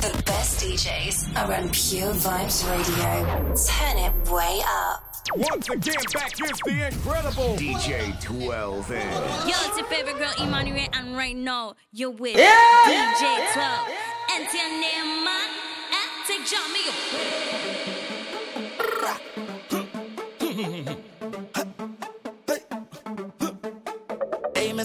[0.00, 3.54] The best DJs are on Pure Vibes Radio.
[3.66, 5.02] Turn it way up.
[5.34, 9.12] Once again, back is the incredible DJ 12 N.
[9.48, 13.88] Yo, it's your favorite girl, Emmanuel, and right now you're with DJ 12.
[14.34, 15.50] Enter your name, man.
[15.90, 17.87] Eh, Take John me.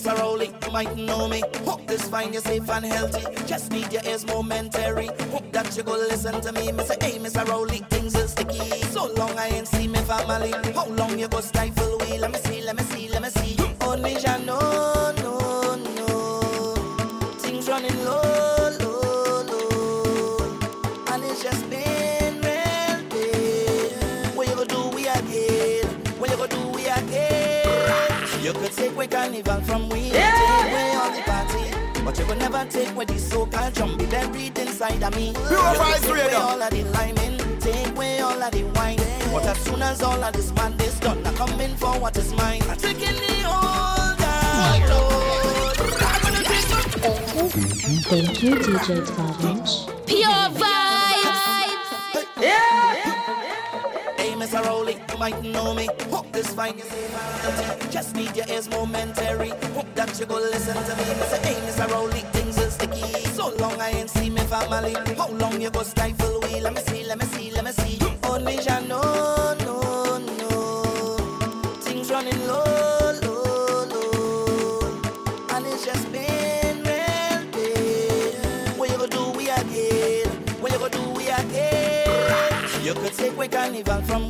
[0.04, 0.20] Mr.
[0.20, 1.42] Rowley, you might know me.
[1.64, 3.24] Hope this fine, you're safe and healthy.
[3.46, 5.08] Just need your ears momentary.
[5.32, 6.68] Hope that you go listen to me.
[6.74, 7.02] Mr.
[7.02, 7.48] Hey, Mr.
[7.48, 8.82] Rowley, things is sticky.
[8.92, 10.52] So long I ain't see me family.
[10.74, 12.18] How long you go stifle we?
[12.18, 13.56] Let me see, let me see, let me see.
[13.80, 14.40] Only ya
[29.04, 32.04] away carnival from we, take away all the party.
[32.04, 35.34] But you could never take away the so-called jumpy buried inside of me.
[35.34, 38.98] Pure you take away all of the liming, take away all of the wine.
[39.32, 42.34] But as soon as all of this madness done, I come in for what is
[42.34, 42.62] mine.
[42.70, 45.76] I'm taking the old damn road.
[46.02, 46.84] I'm gonna take some
[48.10, 50.06] Thank you, DJ 12 inch.
[50.08, 50.83] Pure vibes.
[54.44, 54.62] Mr.
[54.66, 55.88] Rowley, you might know me.
[56.12, 56.92] Hope this fine is.
[57.90, 59.50] Just need your ears momentary.
[59.74, 61.04] Hope that you go listen to me.
[61.22, 61.38] Mr.
[61.46, 61.90] Hey, Mr.
[61.90, 63.24] Rowley, things is sticky.
[63.38, 64.96] So long I ain't see me family.
[65.16, 66.60] How long you go stifle we?
[66.60, 67.98] Let me see, let me see, let me see.
[68.26, 71.16] Only ya know, no, no.
[71.80, 74.80] Things running low, low, low.
[75.52, 78.78] And it's just been real bad.
[78.78, 80.28] What you gonna do we again?
[80.60, 82.02] What you gonna do we again?
[82.84, 84.30] You could take away carnival from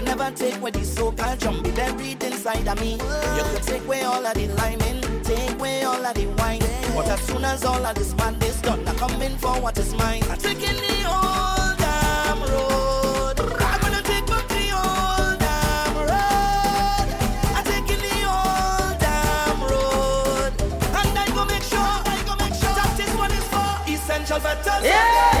[0.00, 2.92] could never take away the so-called jumpy buried inside of me.
[2.92, 6.60] You could take away all of the liming, take away all of the wine.
[6.94, 9.94] But as soon as all of this madness done, I come in for what is
[9.94, 10.22] mine.
[10.30, 13.40] I'm taking the old damn road.
[13.60, 17.08] I'm gonna take back the old damn road.
[17.56, 20.52] I'm taking the old damn road.
[20.98, 24.38] And I go make sure, I go make sure that this one is for essential
[24.38, 24.84] veterans.
[24.84, 25.39] Yeah.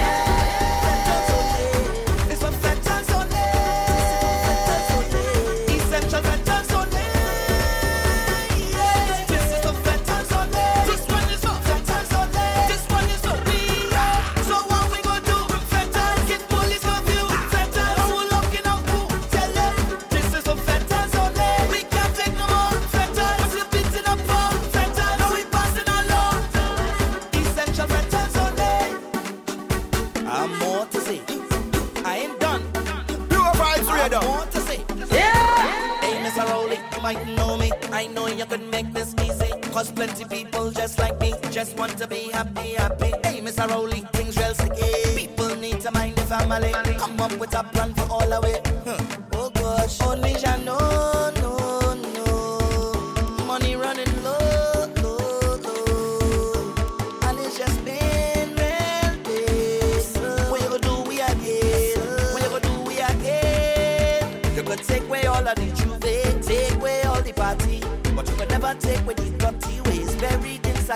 [38.50, 39.52] Could make this easy.
[39.70, 43.12] Cause plenty people just like me just want to be happy, happy.
[43.22, 43.68] Hey, Mr.
[43.68, 45.14] Rowley, things real sticky.
[45.14, 46.72] People need to mind the family.
[46.98, 47.79] Come up with a plan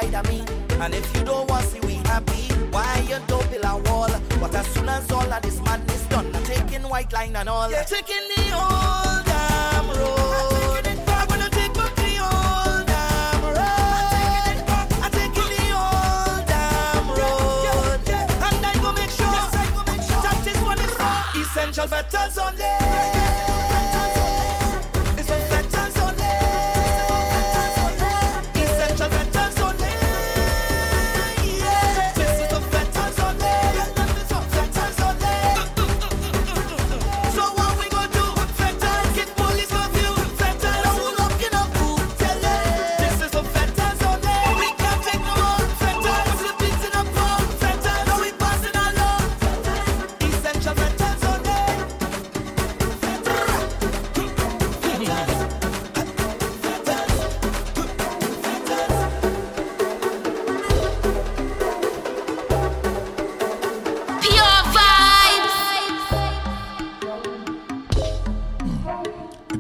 [0.04, 0.44] inside of me.
[0.81, 4.09] And if you don't want to see we happy, why you don't build a wall?
[4.41, 7.70] But as soon as all of this madness done, I'm taking white line and all.
[7.70, 10.87] You're taking the old damn road.
[11.06, 11.75] I'm gonna take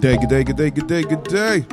[0.04, 1.66] day, good day, good day, good day, good day.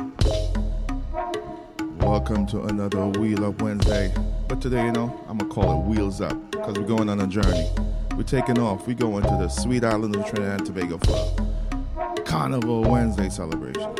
[1.98, 4.10] Welcome to another Wheel Up Wednesday.
[4.48, 7.26] But today, you know, I'm gonna call it Wheels Up because we're going on a
[7.26, 7.68] journey.
[8.16, 8.86] We're taking off.
[8.86, 13.94] We're going to the sweet island of Trinidad and Tobago for Carnival Wednesday celebration.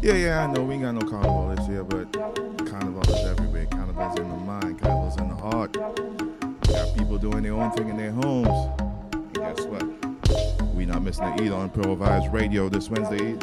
[0.00, 2.12] Yeah, yeah, I know we ain't got no carnival this year, but
[2.70, 3.66] carnival is everywhere.
[3.72, 5.76] Carnival's in the mind, carnival's in the heart.
[5.76, 8.79] We got people doing their own thing in their homes
[11.40, 13.36] eat on Improvised Radio this Wednesday.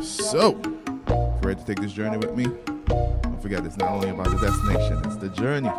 [0.00, 0.60] So,
[1.08, 2.44] if ready to take this journey with me,
[2.86, 5.70] don't forget it's not only about the destination, it's the journey.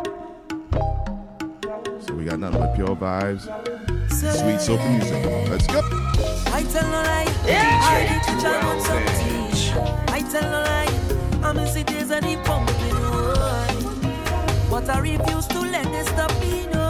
[2.06, 3.44] So we got nothing but pure vibes,
[4.10, 5.24] sweet soulful music.
[5.48, 5.80] Let's go.
[6.52, 7.26] I tell no lie.
[7.46, 7.80] Yeah.
[7.82, 10.14] I get to try out something.
[10.14, 11.48] I tell no lie.
[11.48, 12.74] I'm in cities and in pumping.
[14.70, 16.66] But I refuse to let this stop me.
[16.66, 16.83] No.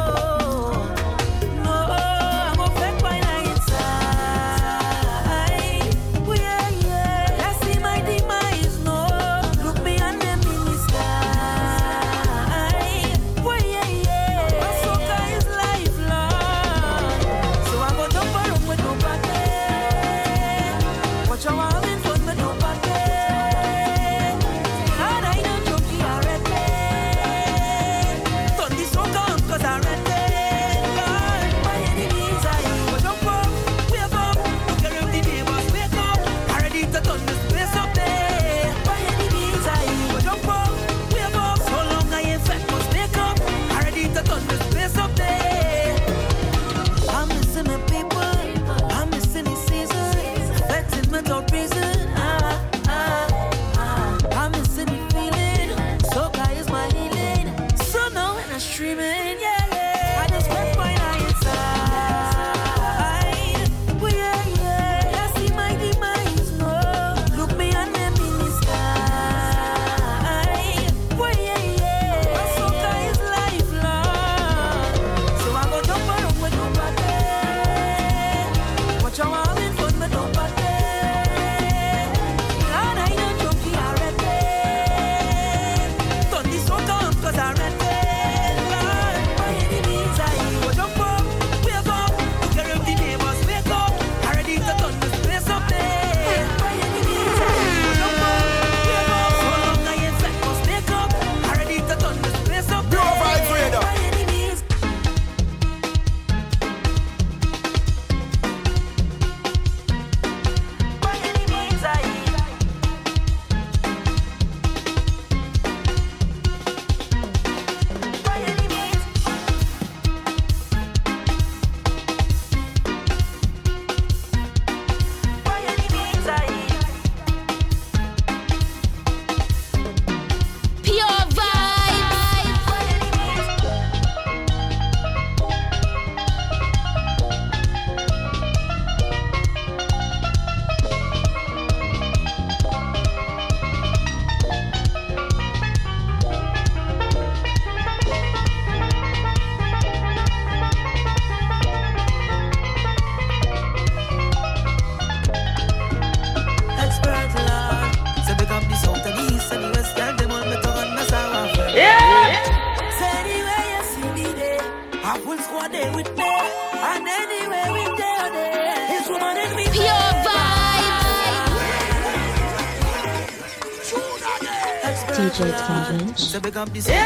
[176.45, 176.89] beg up this.
[176.89, 177.04] Yeah.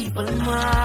[0.00, 0.79] people mind.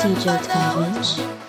[0.00, 1.39] DJ now.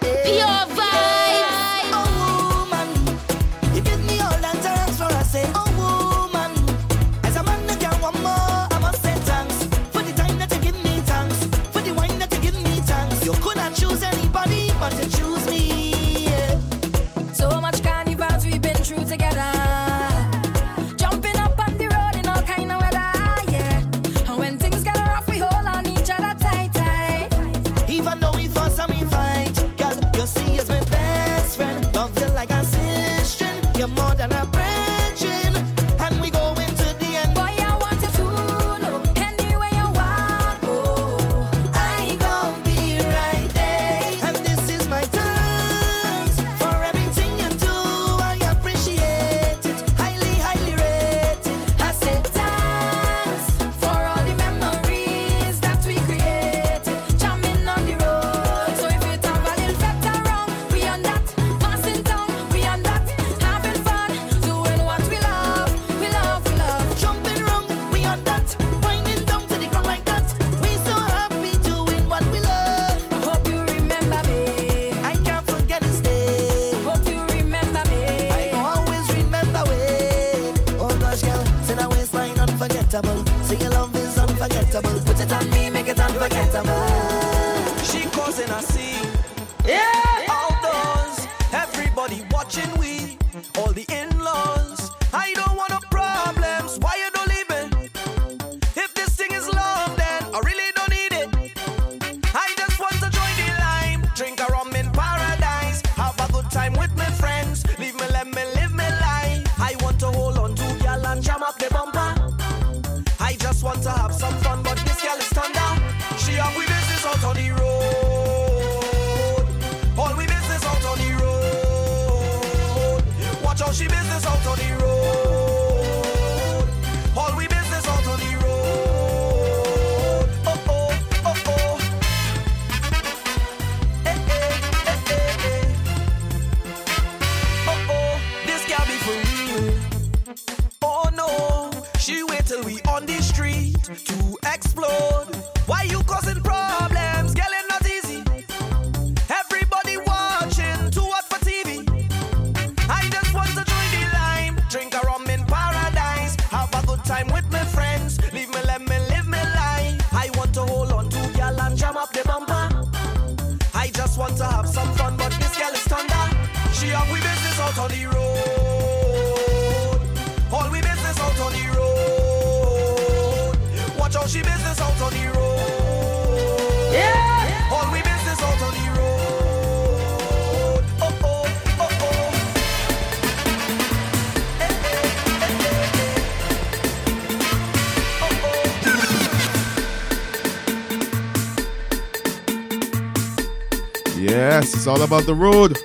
[194.81, 195.77] It's all about the road.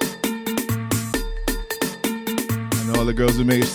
[2.80, 3.66] And all the girls who make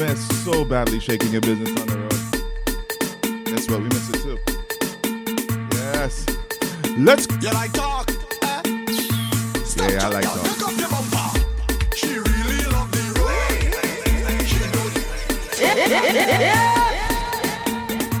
[0.00, 2.12] mess so badly shaking your business on the road.
[3.46, 4.36] That's what we miss it too.
[5.76, 6.26] Yes.
[6.98, 7.28] Let's.
[7.40, 8.10] You like talk?
[8.42, 8.62] Eh?
[9.76, 10.44] Yeah, I like talk.
[11.94, 13.62] She really love the road.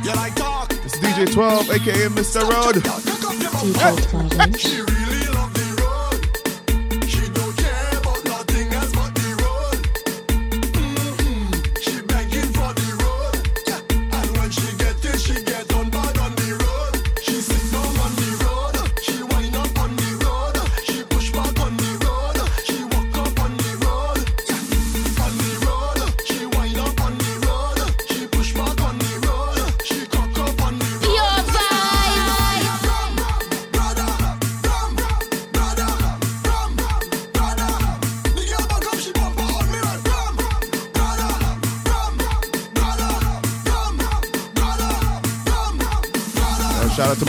[0.04, 0.70] You like talk?
[0.84, 1.32] It's DJ eh?
[1.32, 2.42] 12, aka Mr.
[2.48, 2.76] Road.
[2.76, 4.93] DJ 12.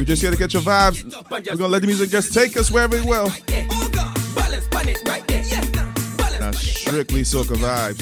[0.00, 1.04] We're just here to get your vibes.
[1.30, 3.28] We're going to let the music just take us wherever it will.
[6.40, 8.00] Now, strictly soca vibes.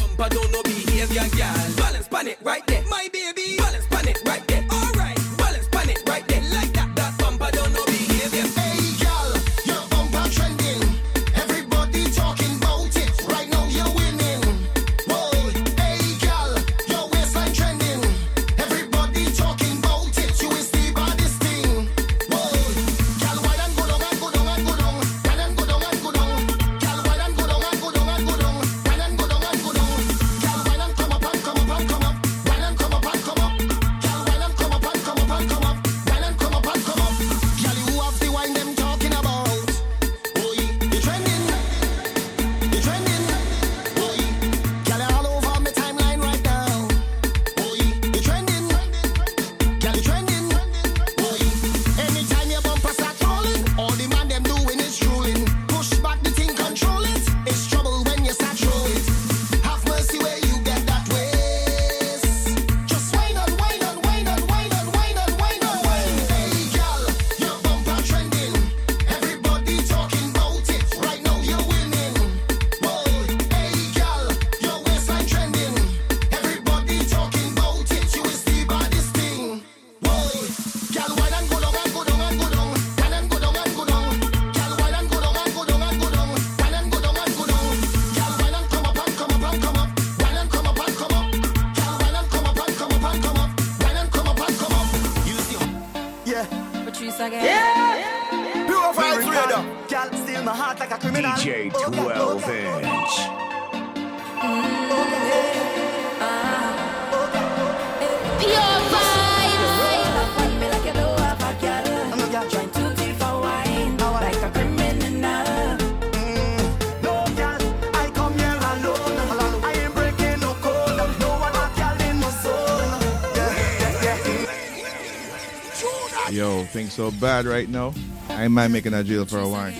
[126.99, 127.95] so bad right now.
[128.29, 129.73] I ain't mind making a jail for a while.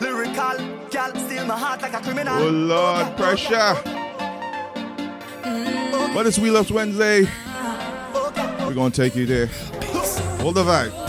[0.00, 2.38] Lyrical, gal, steal my heart like a criminal.
[2.38, 3.74] Oh Lord, pressure.
[6.14, 7.22] But it's Wheel Ups Wednesday.
[8.64, 9.48] We're gonna take you there.
[10.38, 11.05] Hold the vibe.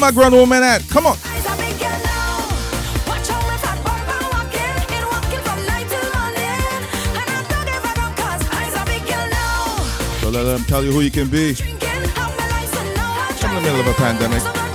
[0.00, 0.86] where my grown woman at?
[0.88, 1.16] Come on.
[10.20, 11.50] So let them tell you who you can be.
[11.50, 14.65] In the middle of a pandemic.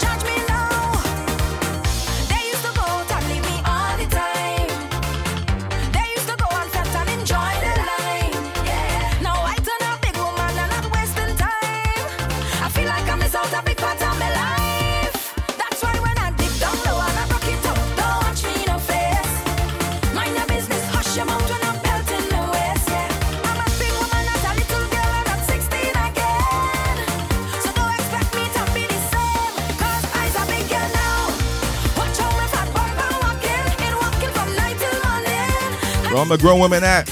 [36.11, 37.07] Where all my grown women at?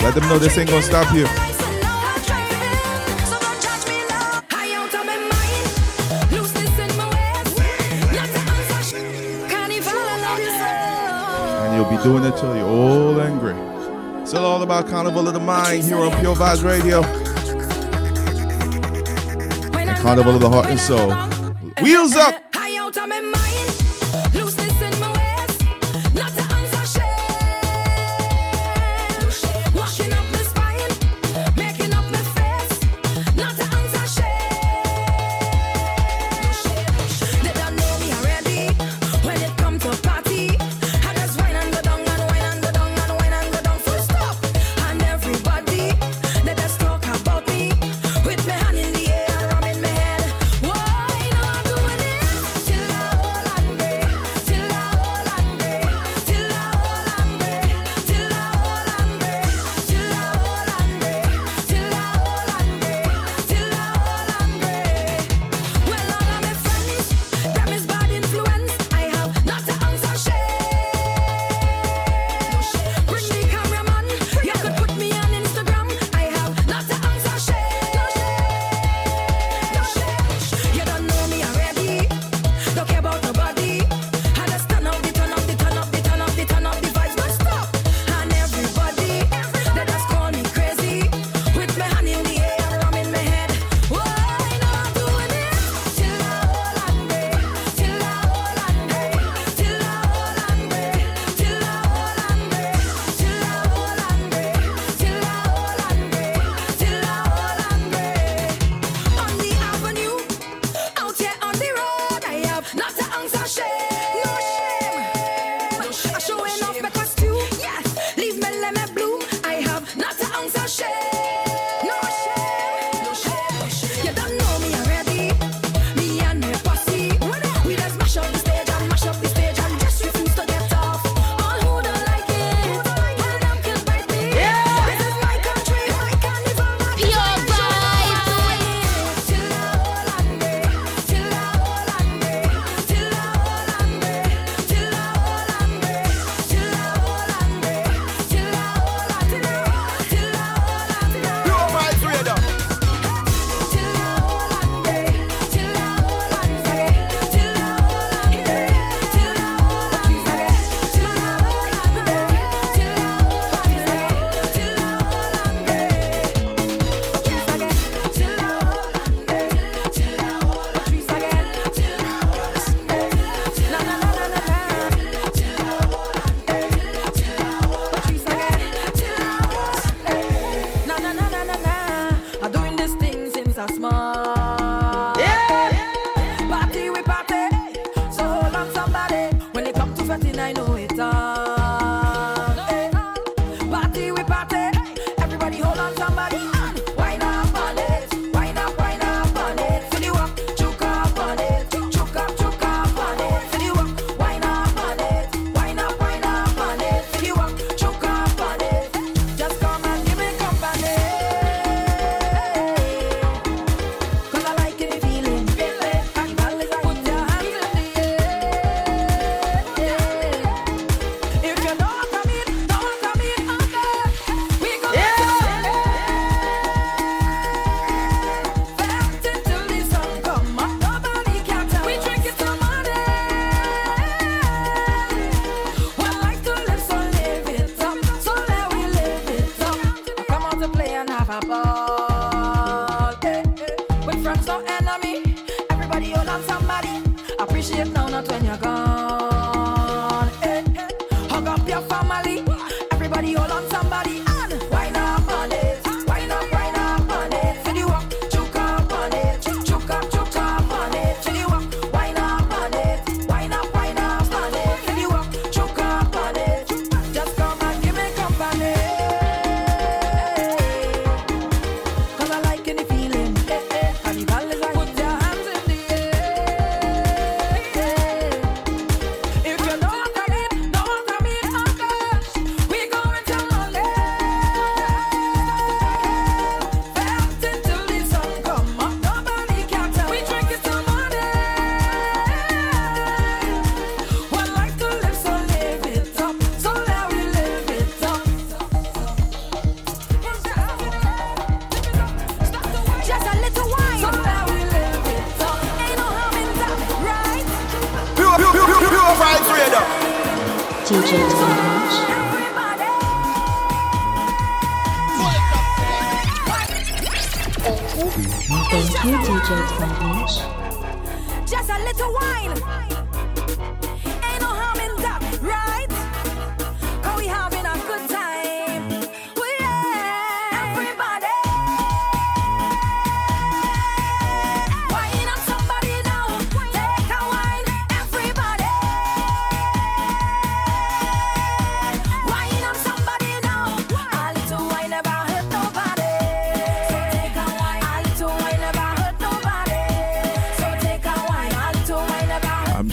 [0.00, 1.26] Let them know this ain't gonna stop you.
[11.66, 13.52] And you'll be doing it till you're all angry.
[13.52, 14.22] gray.
[14.22, 17.02] It's all about Carnival of the Mind here on Pure Vibes Radio.
[19.78, 21.12] And Carnival of the Heart and Soul.
[21.82, 22.48] Wheels up!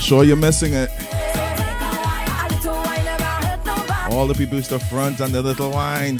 [0.05, 0.91] sure you're missing it.
[4.11, 6.19] All the people used to front on the little wine.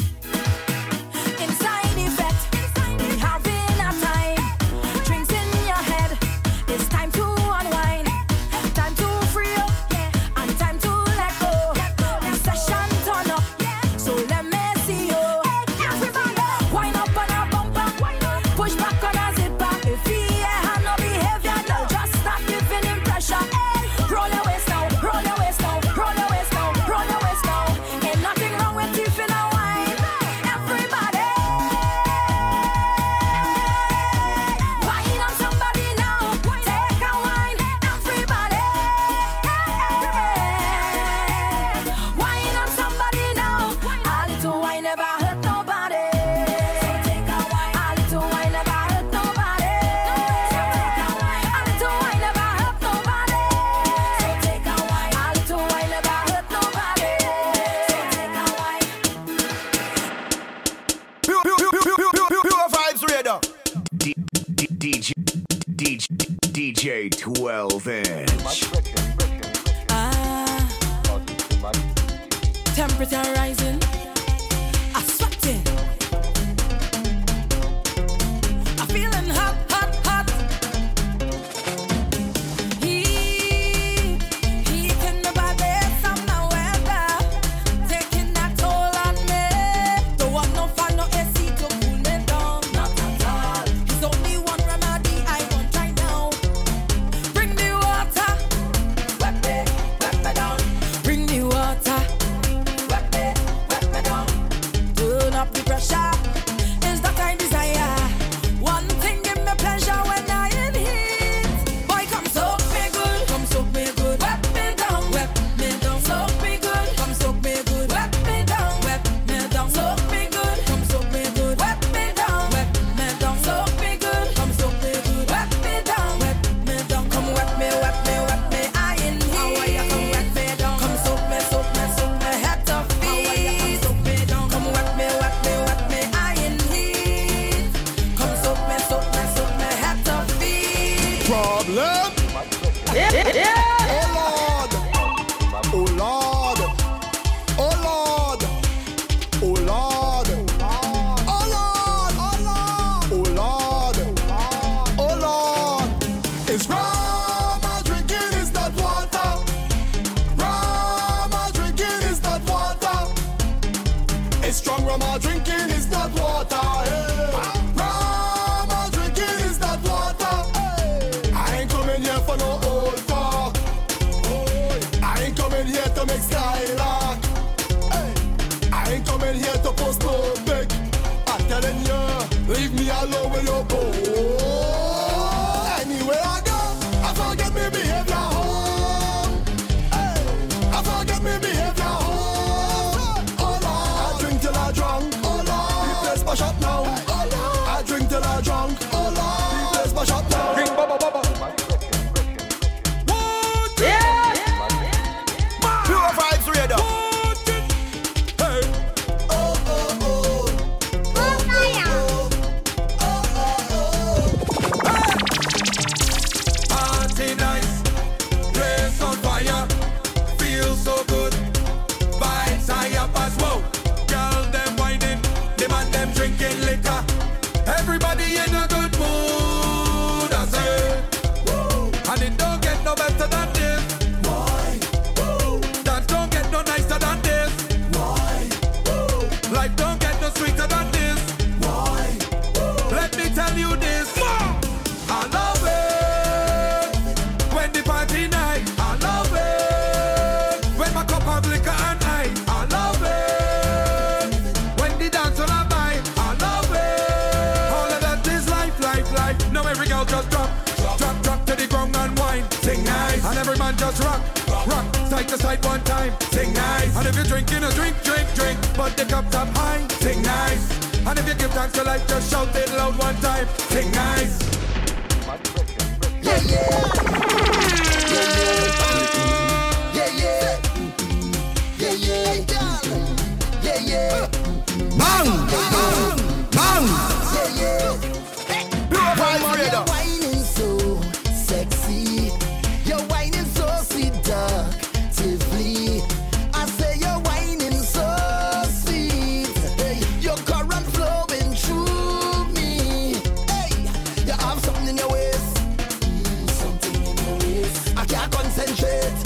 [304.56, 305.56] have something in your waist.
[305.58, 307.98] Mm, something in your waist.
[307.98, 309.20] I can't concentrate.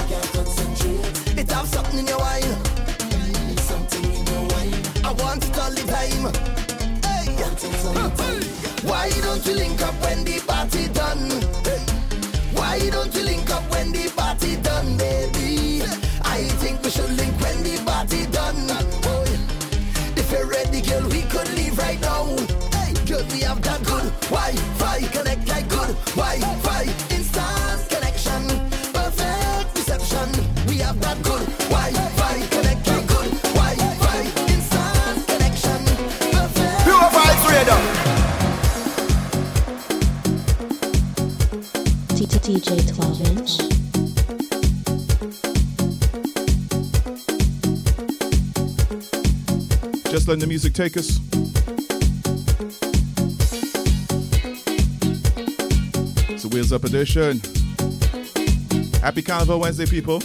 [0.00, 1.38] I can't concentrate.
[1.38, 2.42] It have something in your wine.
[2.42, 4.74] Mm, something in your wine.
[5.04, 6.24] I want it all the time.
[7.06, 7.26] Hey.
[8.88, 11.30] Why don't you link up when the party done?
[12.58, 15.82] Why don't you link up when the party done, baby?
[16.22, 18.56] I think we should link when the party done.
[19.06, 19.24] Oh.
[20.16, 22.24] If you're ready, girl, we could leave right now.
[22.76, 23.95] Hey, girl, we have that good.
[24.30, 26.82] Wi-Fi connect like good Wi-Fi.
[27.14, 28.42] Instant connection,
[28.92, 30.28] perfect reception.
[30.66, 34.20] We have that good Wi-Fi connect like good Wi-Fi.
[34.52, 35.80] Instant connection,
[36.32, 36.84] perfect.
[36.84, 37.78] Pure vibes radio.
[42.46, 43.52] DJ 12 inch.
[50.12, 51.18] Just letting the music take us.
[56.76, 57.40] Up edition.
[59.00, 60.20] Happy Carnival Wednesday, people.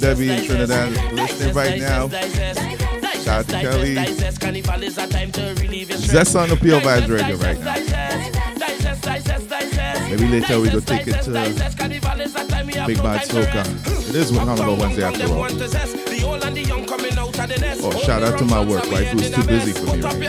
[0.00, 2.08] Debbie in Trinidad listening right now.
[2.08, 3.94] Shout out to Kelly.
[5.96, 7.74] Zest on the Pure Vibes Radio right now.
[10.08, 11.30] Maybe later we go take it to
[12.86, 13.64] Big Bad Soca.
[14.08, 15.46] It is Carnival Wednesday after all.
[17.82, 20.02] Oh, shout out to my work wife who's too busy for me.
[20.02, 20.20] Right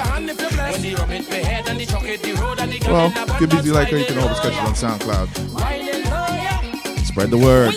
[2.88, 5.28] well, if you're busy like her, you can always catch it on SoundCloud.
[7.06, 7.74] Spread the word.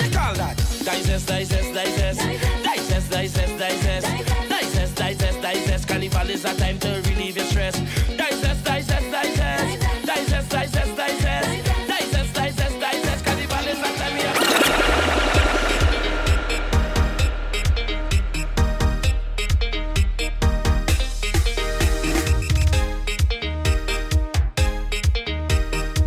[0.80, 4.04] Dices, dices, dices, dices, dices, dices,
[4.48, 7.74] dices, dices, dices, Carnival is a time to relieve your stress.
[7.76, 14.16] Dices, dices, dices, dices, dices, dices, dices, dices, dices, Carnival is a time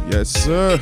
[0.10, 0.80] Yes, sir.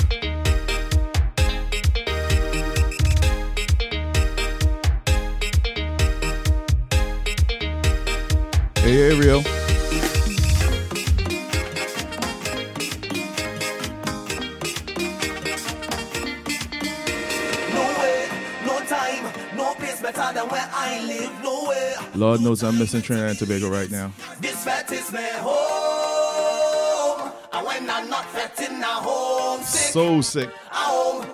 [22.51, 24.11] knows I'm missing Trinidad and Tobago right now.
[24.41, 27.31] This fat is my home.
[27.53, 29.93] And when I'm not fat in home, sick.
[29.93, 30.49] So sick.
[30.69, 31.25] Home.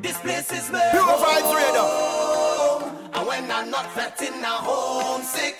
[0.00, 1.14] This place is my home.
[3.14, 5.53] And when I'm not fat in home, sick.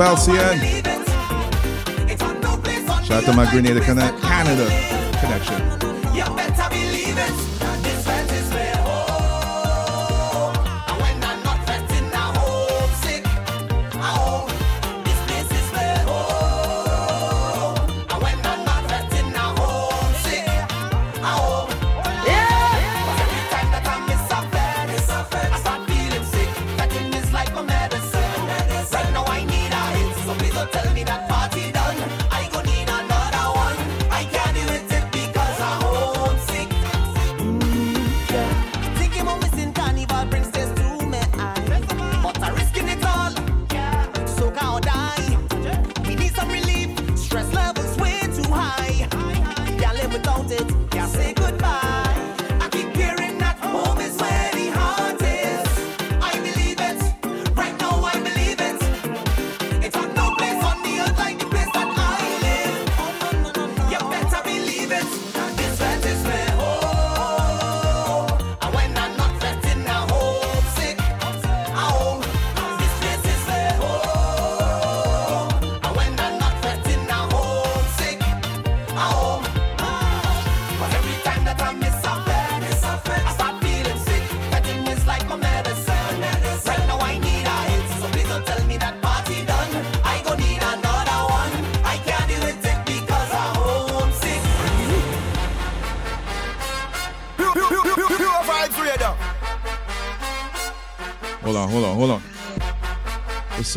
[0.00, 0.58] Alcyon.
[3.04, 4.97] Shout out to my Grenada Canada.
[30.28, 31.27] so please don't tell me that.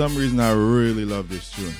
[0.01, 1.75] some reason, I really love this tune.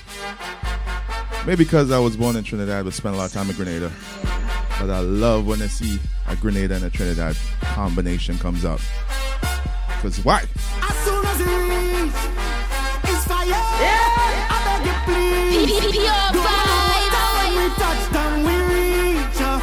[1.48, 3.92] Maybe because I was born in Trinidad, but spent a lot of time in Grenada.
[4.80, 8.80] But I love when I see a Grenada and a Trinidad combination comes up.
[10.04, 10.44] Cause why?
[10.84, 11.48] As soon as it
[13.10, 13.48] it's fire.
[13.48, 14.54] Yeah.
[14.54, 15.82] I beg you please.
[15.82, 16.10] We
[17.74, 19.42] touch down, we reach.
[19.42, 19.60] Uh,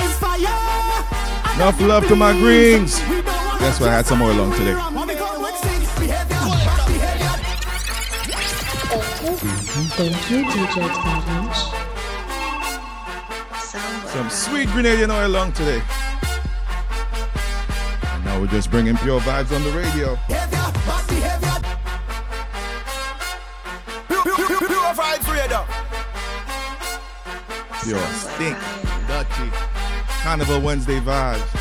[0.00, 1.54] it's fire.
[1.54, 2.98] Enough love to my greens.
[2.98, 3.90] Guess what?
[3.90, 4.93] I had some more along today.
[9.96, 11.70] Thank you, DJ Tavish.
[14.10, 15.80] Some sweet Grenadian oil on today.
[18.02, 20.18] And now we're just bringing pure vibes on the radio.
[27.84, 28.58] Pure stink,
[29.06, 29.50] dirty,
[30.24, 31.53] Carnival Wednesday vibes.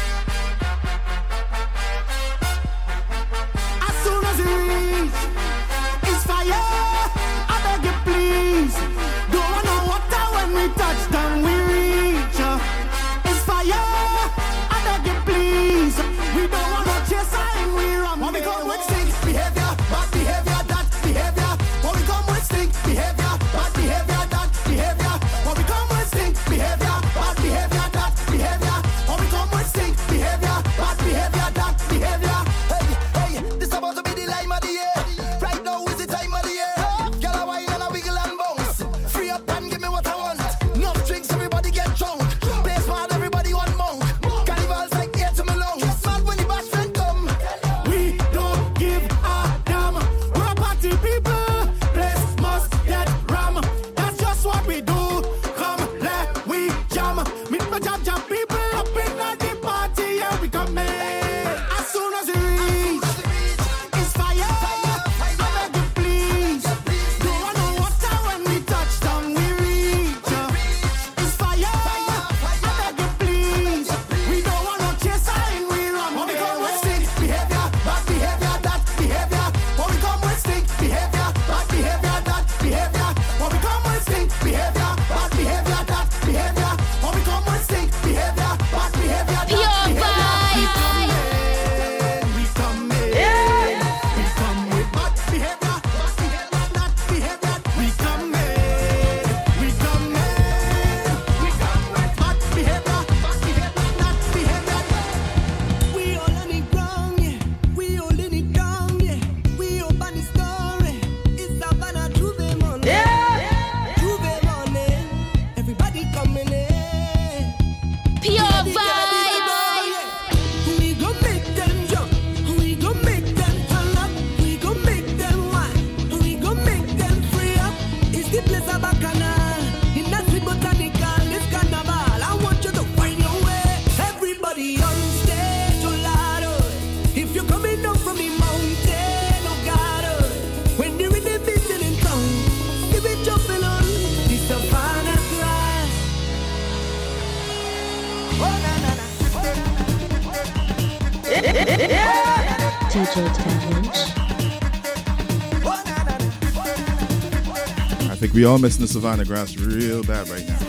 [158.44, 160.62] We all missing the Savannah grass real bad right now.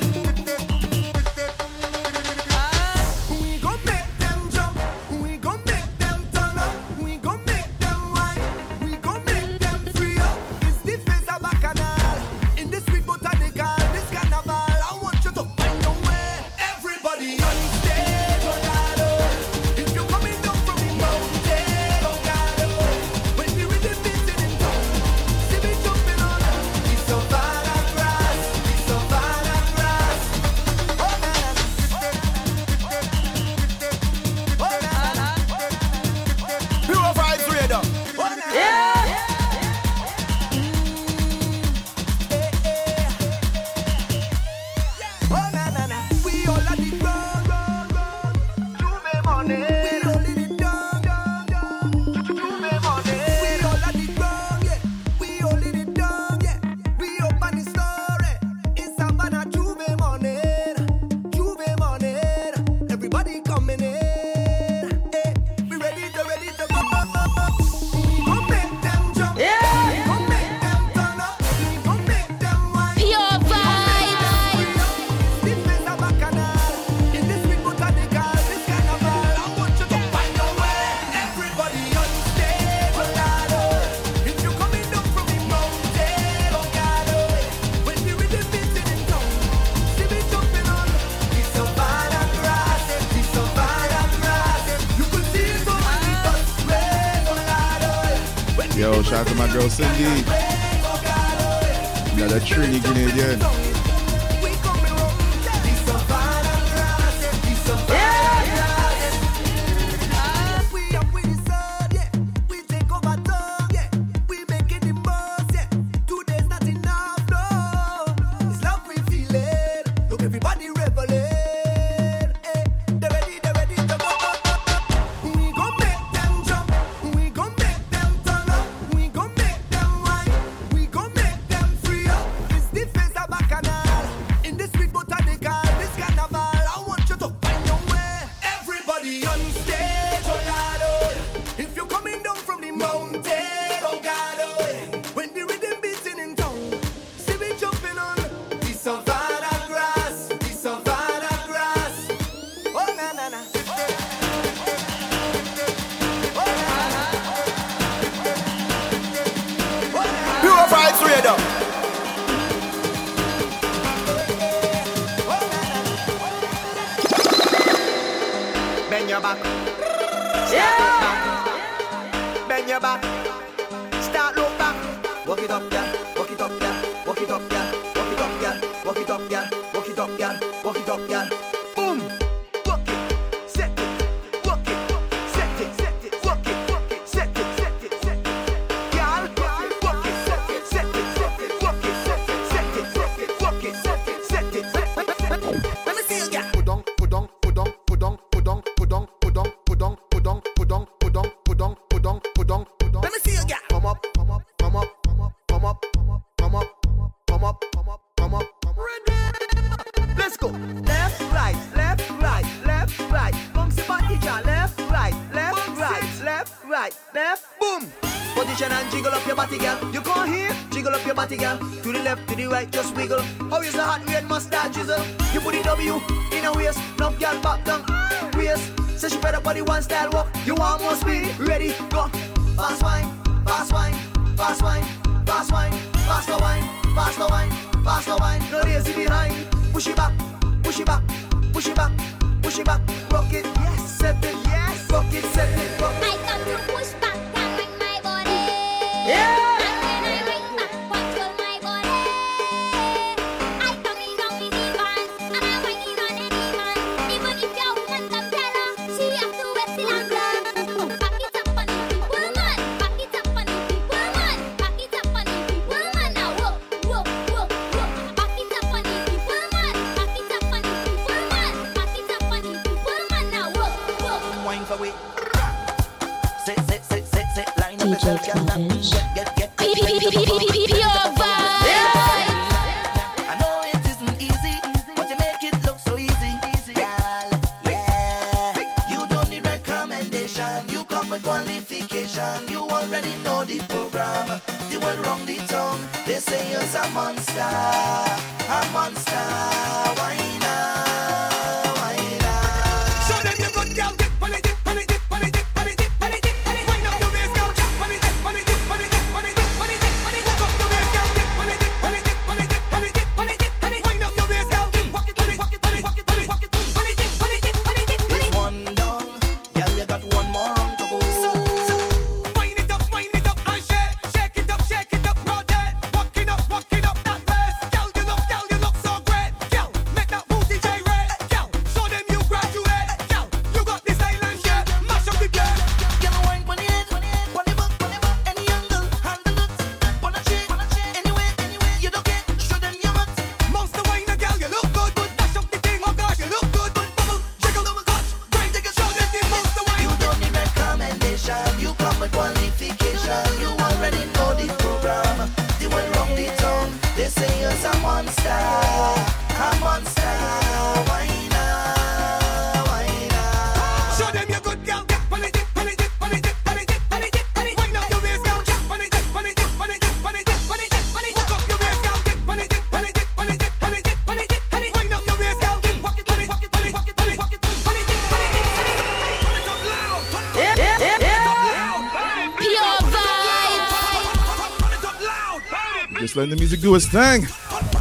[386.24, 387.73] Letting the music do its thing.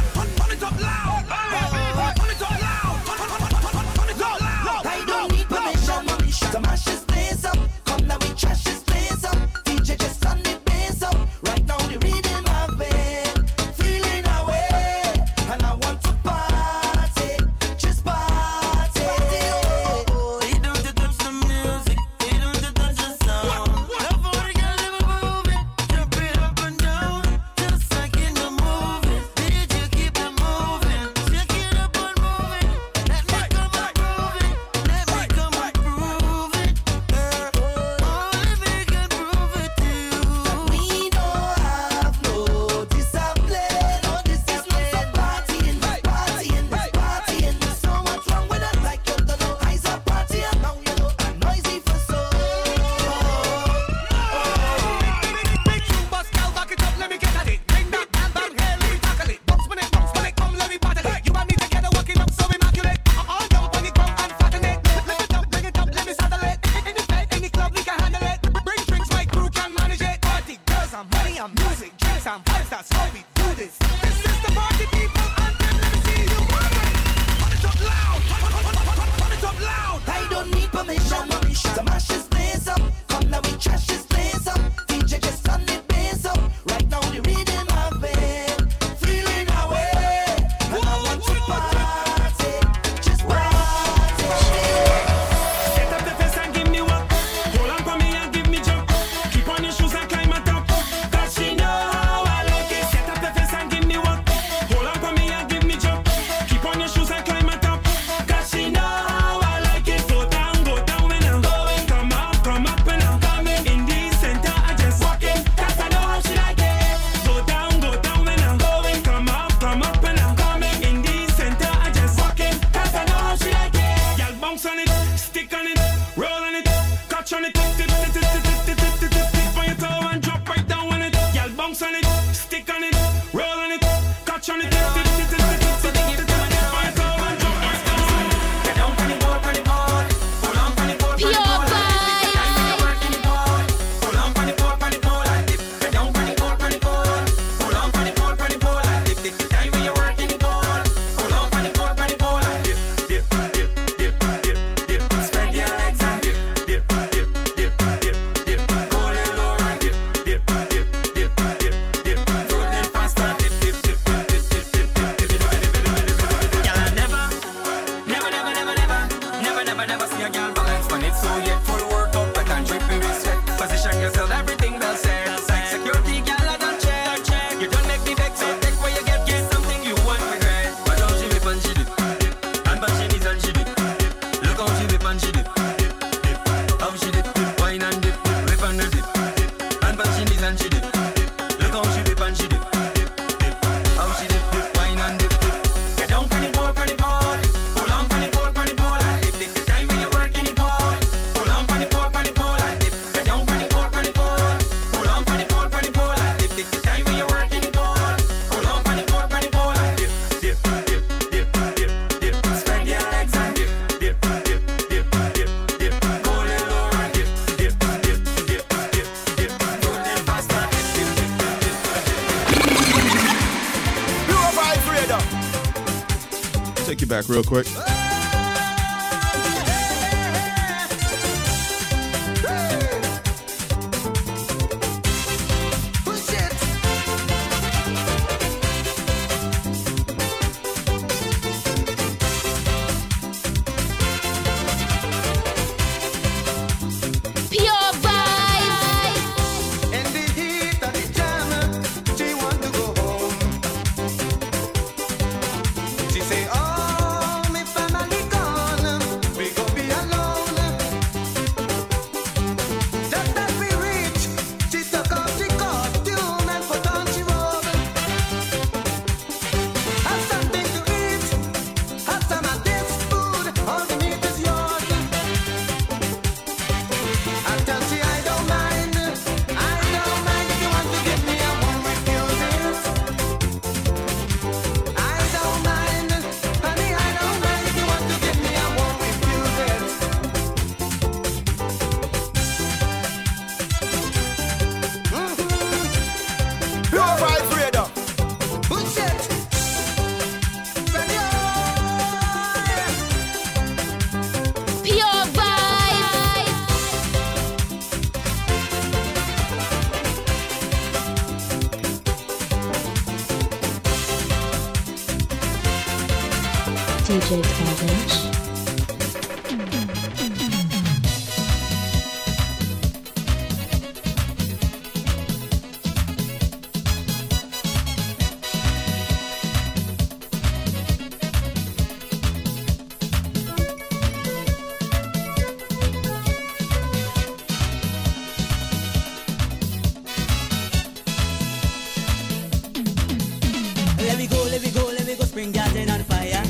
[345.44, 346.42] spring garden on fire.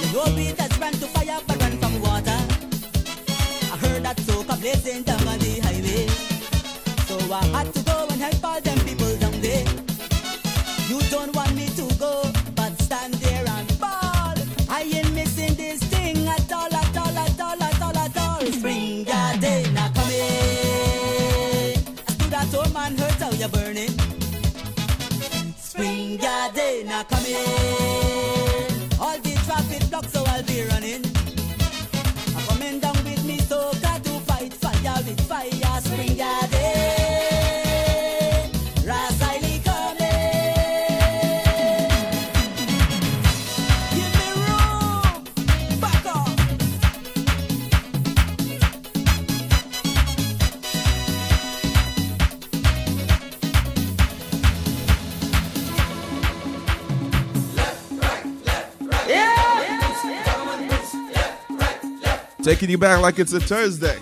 [0.00, 2.38] You know be that ran to fire but ran from water.
[3.72, 6.06] I heard that soca blazing down on the highway.
[7.08, 7.79] So I had to
[62.80, 63.98] back like it's a Thursday.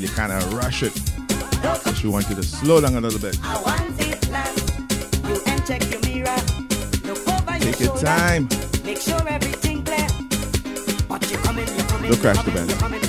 [0.00, 0.92] last kind of rush it.
[1.82, 3.34] So she wanted to slow down a little bit.
[7.60, 8.48] Take your time.
[8.84, 10.06] Make sure everything clear.
[11.08, 13.03] But you coming, you coming, Don't crash the band.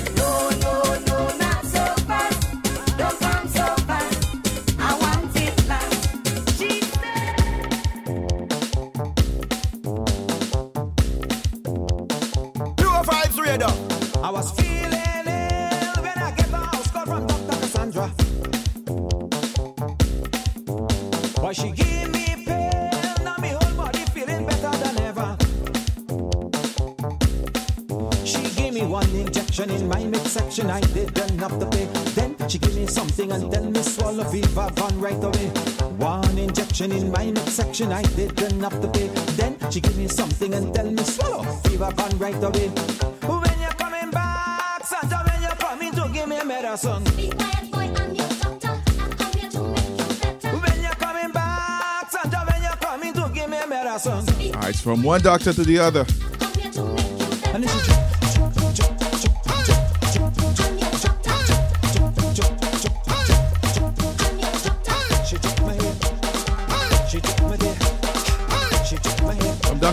[30.76, 31.86] I didn't have to pay.
[32.14, 35.48] Then she give me something and tell me swallow Viva Van right away.
[35.96, 39.08] One injection in my midsection, I didn't have to pay.
[39.38, 42.68] Then she give me something and tell me swallow Viva Van right away.
[42.68, 47.02] When you're coming back, Santa, when you're coming to give me medicine.
[47.06, 48.68] I'm your doctor.
[48.68, 50.56] I come here to make you better.
[50.58, 54.26] When you're coming back, Santa, when you're coming to give me medicine.
[54.68, 56.04] It's from one doctor to the other.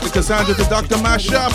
[0.04, 0.96] to Cassandra to Dr.
[0.98, 1.52] Mashup.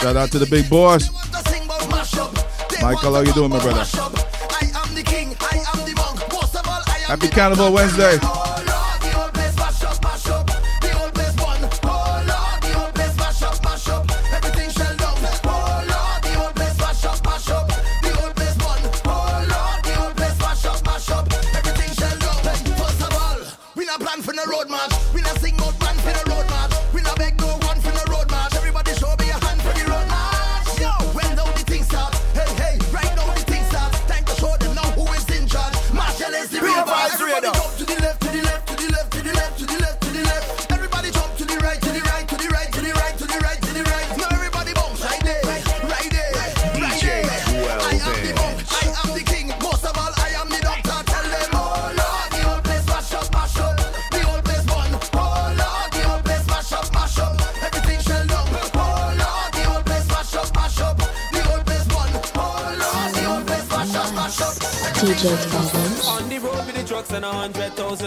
[0.00, 1.10] Shout out to the big boss.
[2.80, 3.84] Michael, how you doing, my brother?
[7.06, 8.37] Happy Cannibal Wednesday.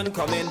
[0.04, 0.41] soon coming.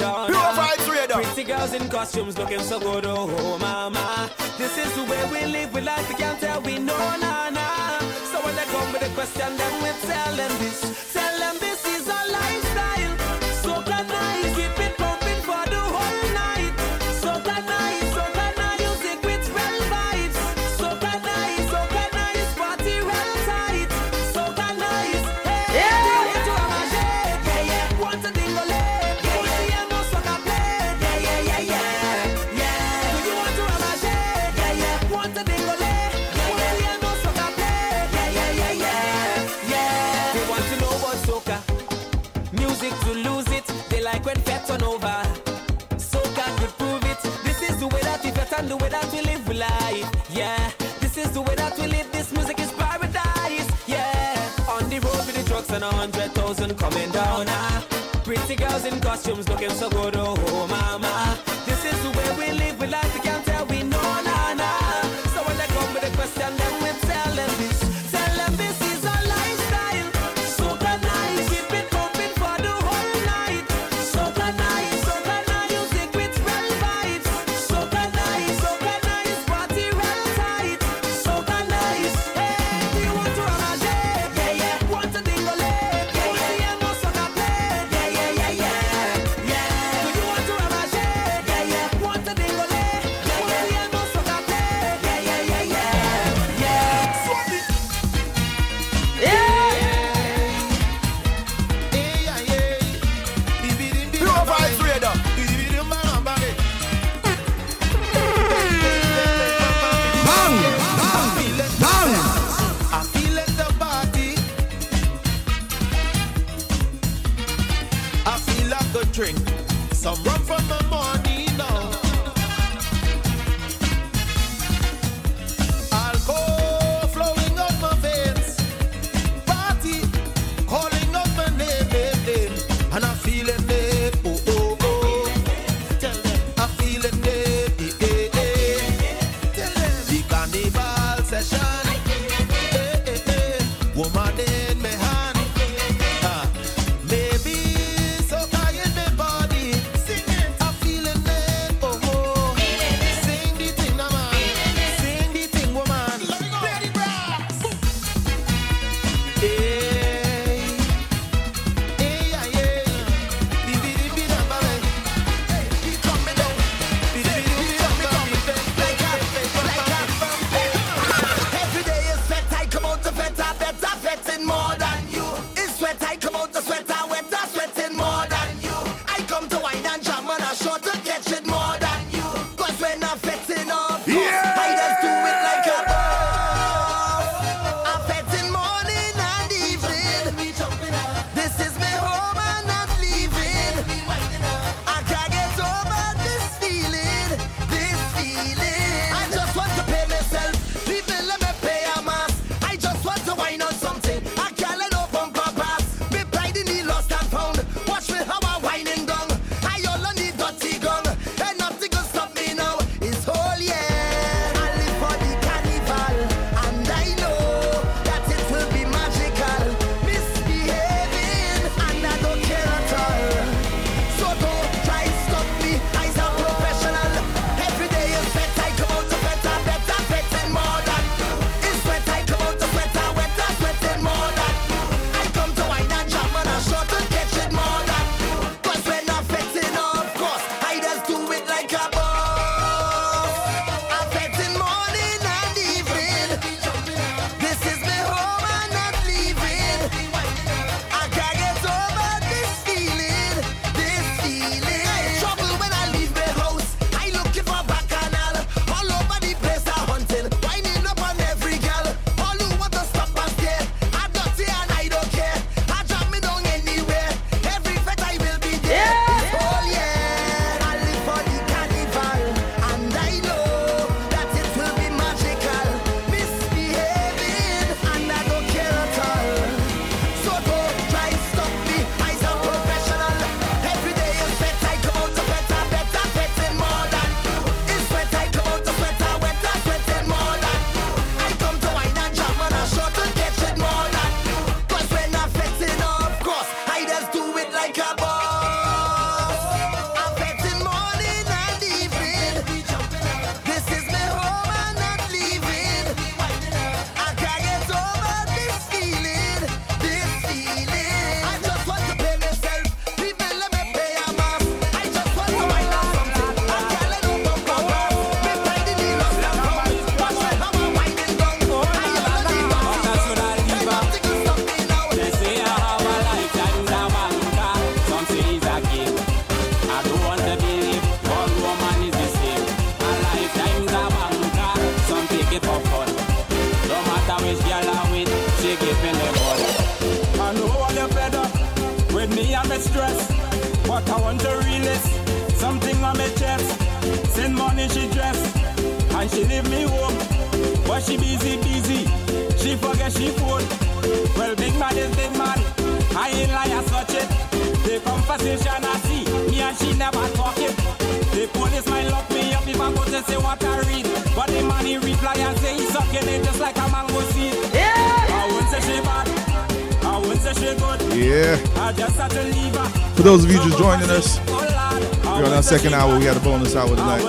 [373.01, 375.97] For those of you just joining us, we're on our second hour.
[375.97, 377.01] We had a bonus hour tonight.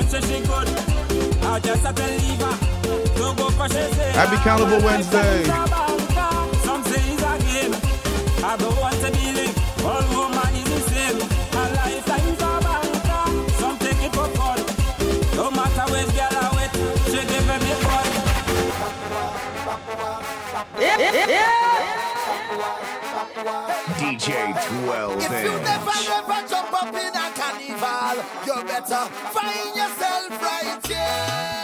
[4.15, 5.72] Happy Cannibal Wednesday.
[24.23, 24.55] DJ
[24.85, 29.05] 12 If you never ever jump up in a carnival, you better
[29.35, 31.62] find yourself right here.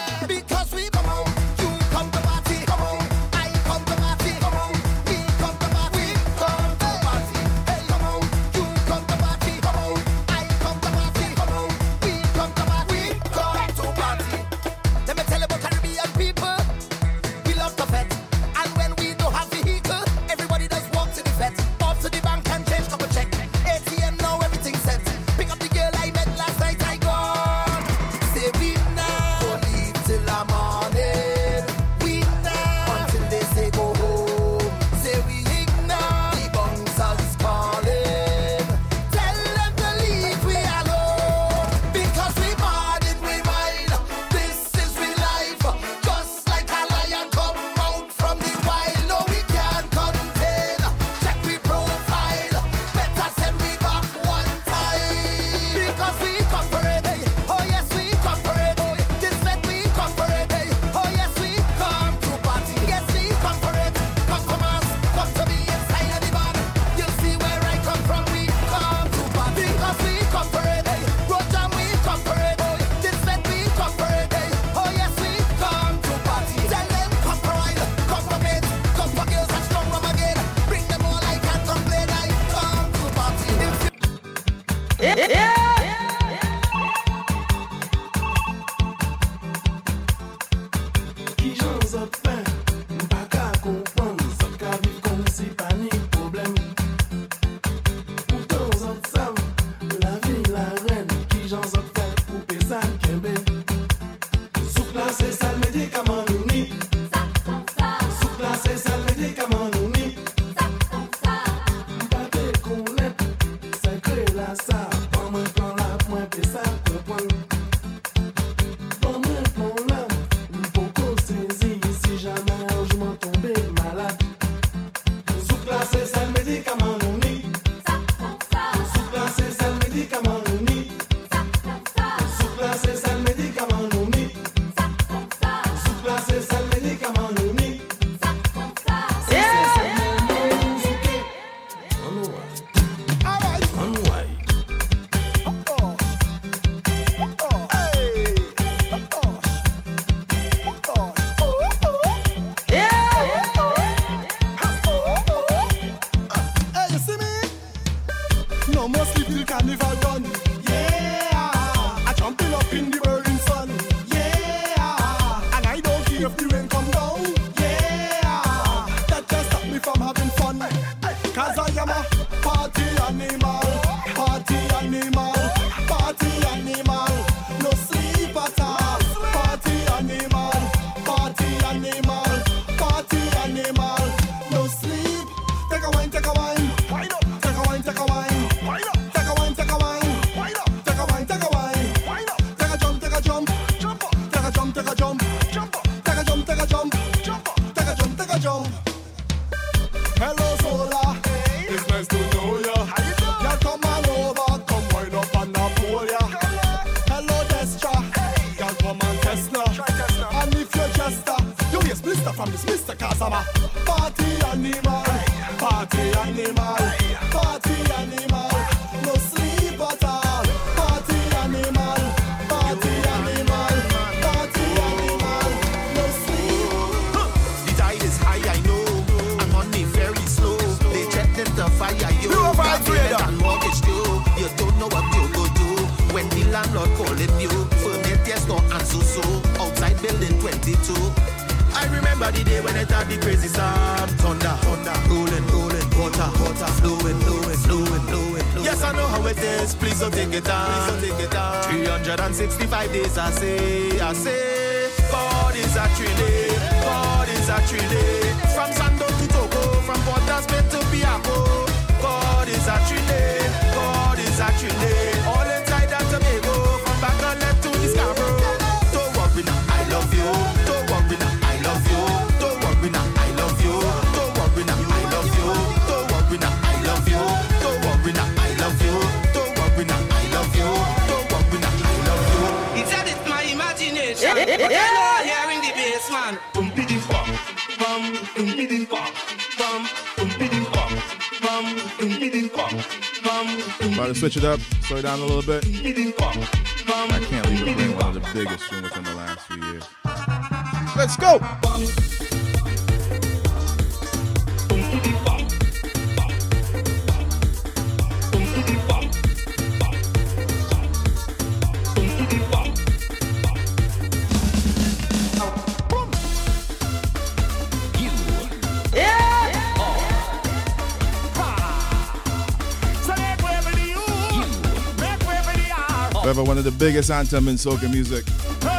[327.09, 328.78] Santa in soca music.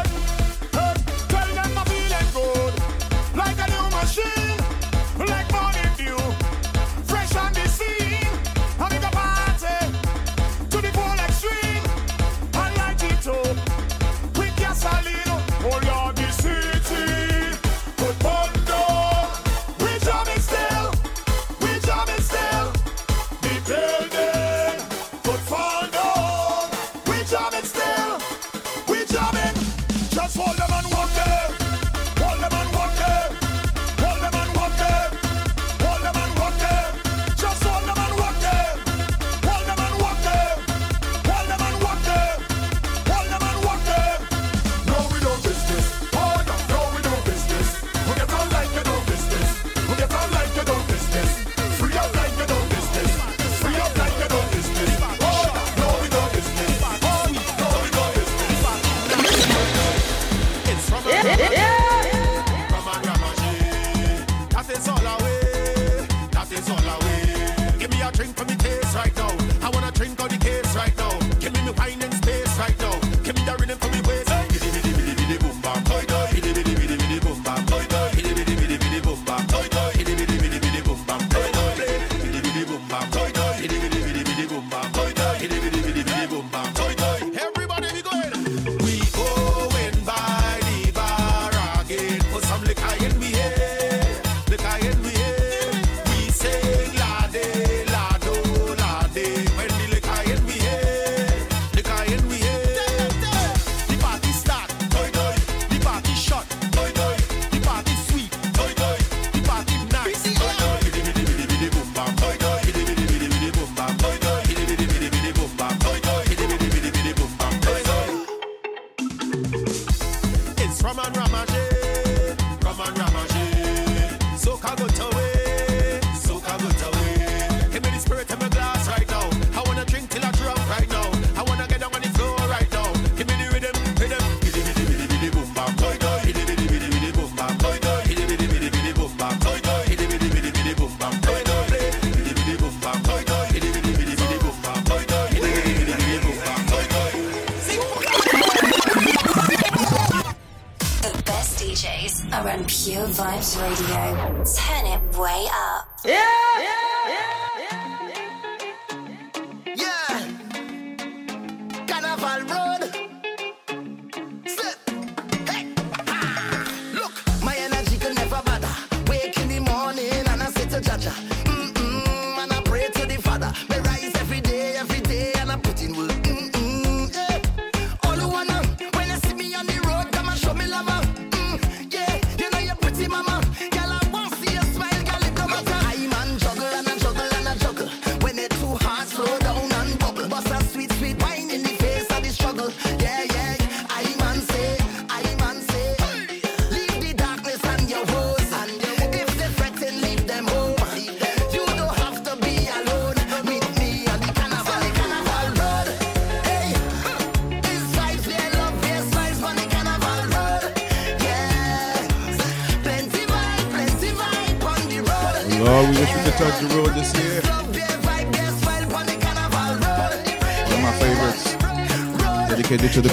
[124.69, 125.18] I go tell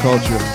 [0.07, 0.46] culture.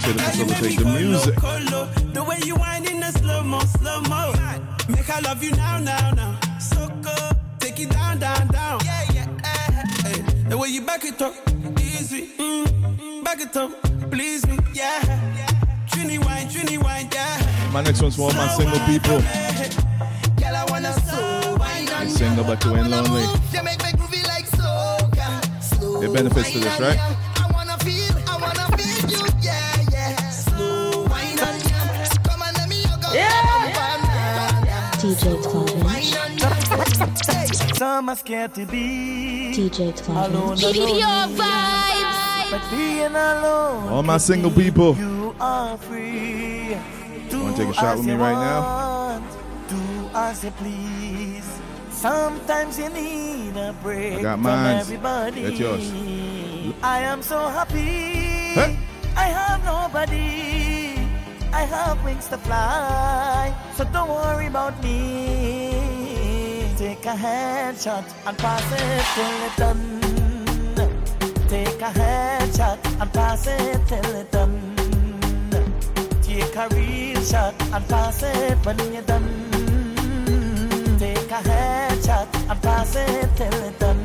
[0.00, 0.12] Thing.
[0.12, 1.34] I'm to facilitate the music.
[2.14, 4.32] The way you whine in the slow mo, slow mo.
[4.88, 6.40] Make I love you now, now, now.
[6.58, 8.80] So good, take it down, down, down.
[8.84, 9.86] Yeah, yeah.
[10.02, 11.34] Hey, the way you back it up,
[11.80, 12.28] easy.
[12.38, 12.66] Mm,
[12.96, 13.70] mm, back it up,
[14.10, 15.00] please me, yeah.
[15.90, 17.70] Trini wine, Trini wine, yeah.
[17.72, 19.20] My next one's for all my single people.
[20.40, 23.22] Girl, I wanna slow wine on single but you ain't lonely.
[23.52, 25.62] You make me groovy like soca.
[25.62, 27.17] Slow There benefits to this, right?
[38.48, 40.56] Some to be DJ alone.
[40.56, 40.62] Clemens.
[40.64, 41.36] alone.
[42.50, 44.96] But being alone, All my single people.
[44.96, 46.76] you are free.
[47.28, 49.22] Do Wanna take a shot with me you right now?
[49.68, 49.76] Do
[50.14, 51.44] as you please.
[51.90, 54.78] Sometimes you need a break I got from mine.
[54.78, 55.42] everybody.
[55.42, 55.92] That's yours.
[56.82, 58.54] I am so happy.
[58.54, 58.78] Hey.
[59.16, 60.94] I have nobody.
[61.52, 63.54] I have wings to fly.
[63.76, 65.98] So don't worry about me.
[66.78, 70.00] Take a headshot and pass it till it's done.
[71.48, 74.76] Take a headshot and pass it till it's done.
[76.22, 79.28] Take a real shot and pass it when you're done.
[80.98, 84.04] Take a headshot and pass it till it's done.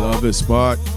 [0.00, 0.89] Love this spot.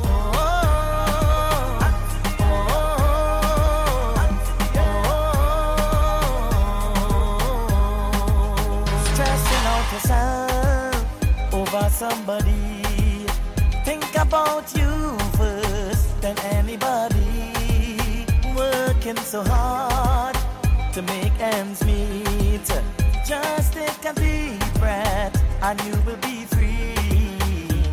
[25.73, 26.93] And you will be free.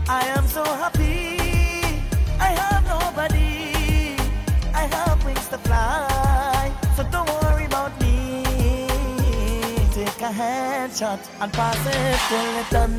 [0.06, 1.38] I am so happy.
[2.46, 4.16] I have nobody.
[4.82, 6.72] I have wings to fly.
[6.96, 8.44] So don't worry about me.
[9.96, 12.96] Take a headshot and pass it till it's done.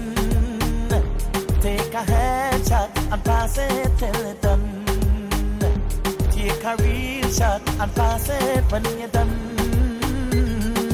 [1.62, 4.66] Take a headshot and pass it till it's done.
[6.32, 9.36] Take a real shot and pass it when you're done.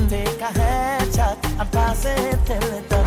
[0.10, 3.07] Take a headshot and pass it till it's done.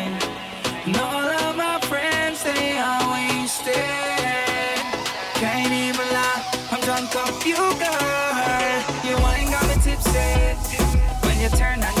[7.51, 10.19] you, got You ain't got me tipsy
[11.25, 12.00] when you turn on.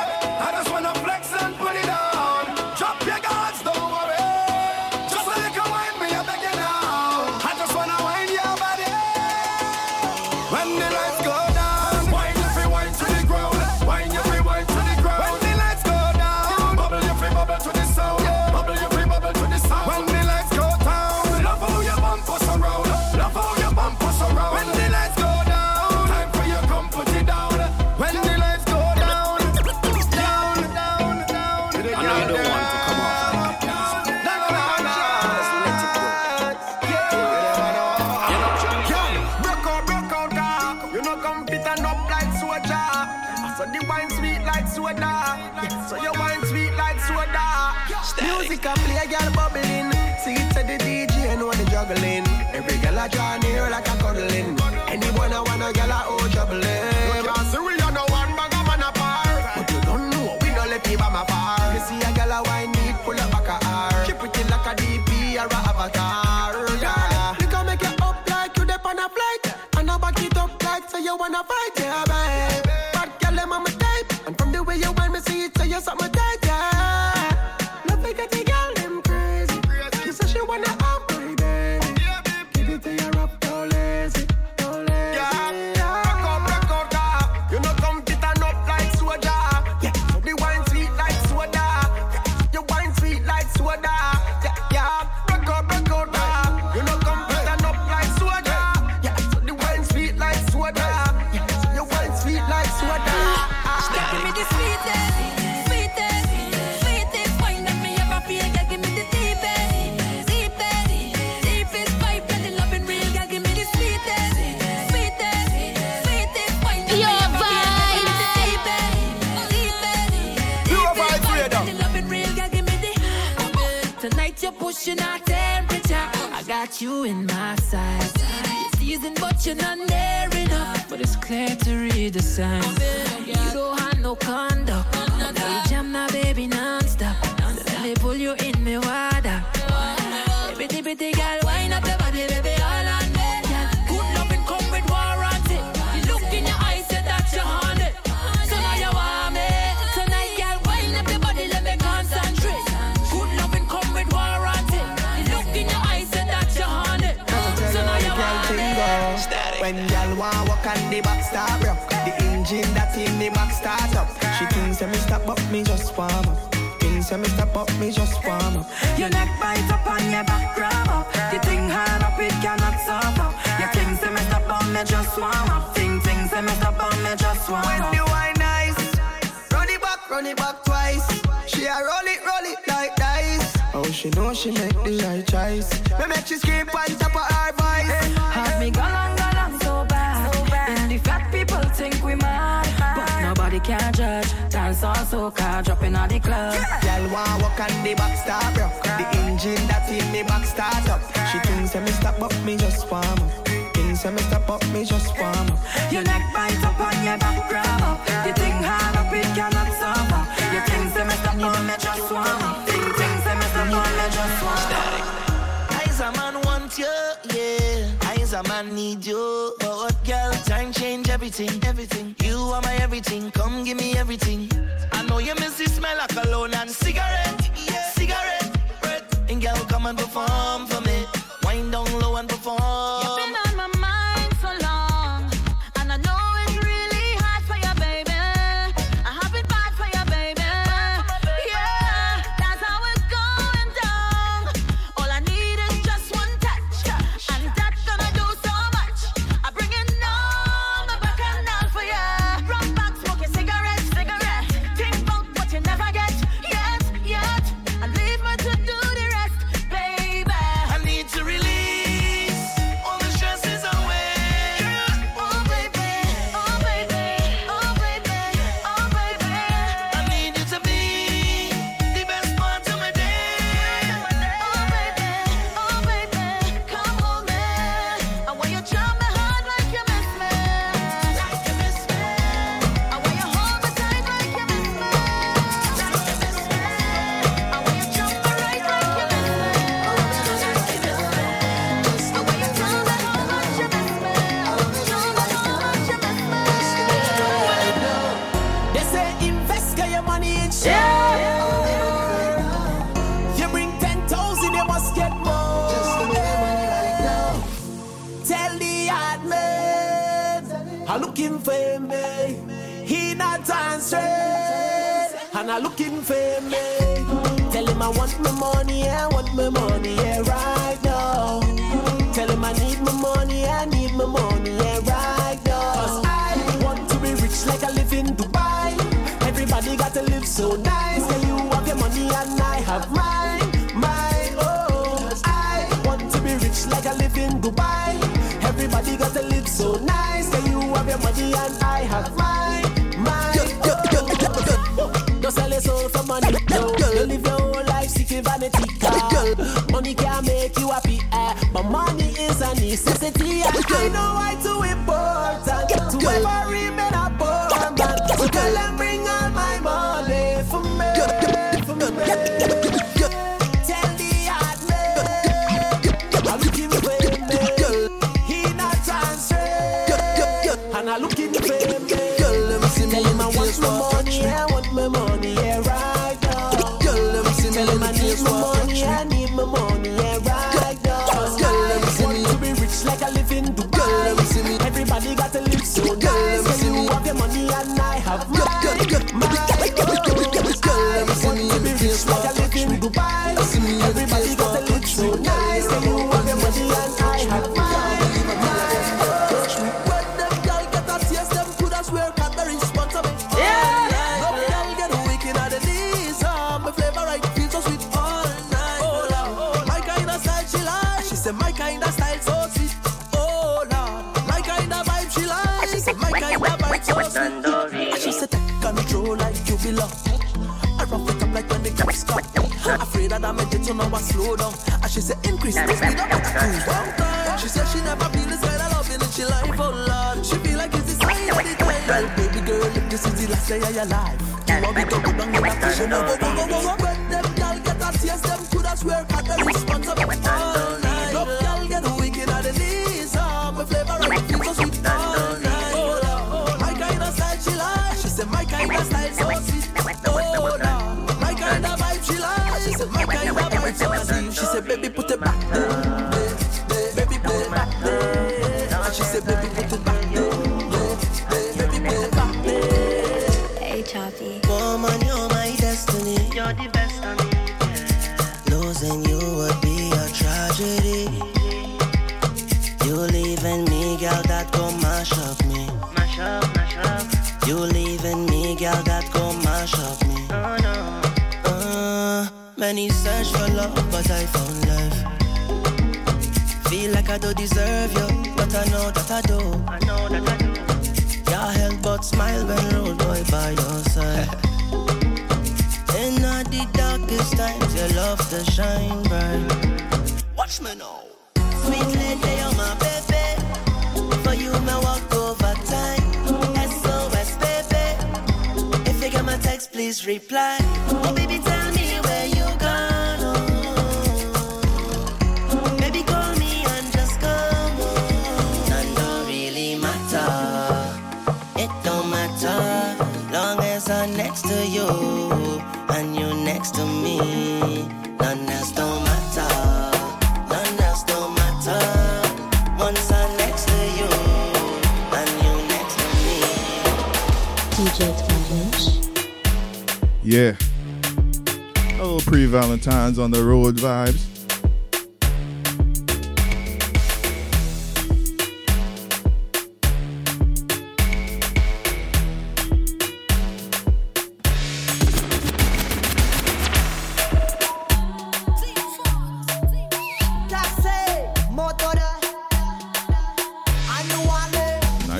[226.83, 227.91] Cigarette, yeah.
[227.91, 228.51] cigarette,
[228.83, 229.03] red.
[229.29, 230.90] And girl, come and perform for me.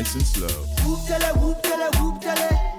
[0.01, 0.47] Nice and slow.
[0.83, 2.70] Whoop tele, whoop tele, whoop tele.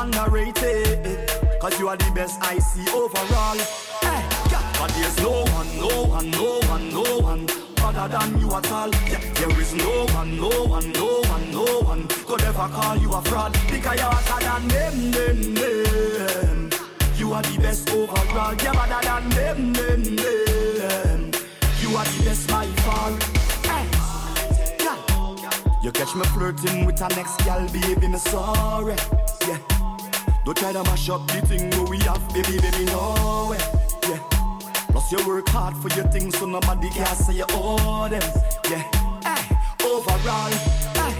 [0.00, 1.28] Underrated.
[1.60, 3.58] Cause you are the best I see overall.
[4.00, 4.20] Hey,
[4.50, 4.72] yeah.
[4.78, 7.46] But there's no one, no one, no one, no one
[7.82, 8.90] other than you at all.
[9.10, 13.12] Yeah, there is no one, no one, no one, no one could ever call you
[13.12, 16.70] a fraud because you're hotter than them, them, them.
[17.16, 18.54] You are the best overall.
[18.54, 21.30] You're better than them, them, them.
[21.80, 23.40] You are the best by far.
[25.82, 28.96] You catch me flirting with our next gal, baby, me sorry.
[29.48, 29.69] Yeah.
[30.44, 33.58] Don't try to mash up the thing where we have, baby, baby, no way.
[34.08, 34.18] Yeah.
[34.90, 38.22] Plus you work hard for your things, so nobody can say you owe them.
[38.70, 38.82] Yeah.
[39.22, 41.14] Hey, overall, hey.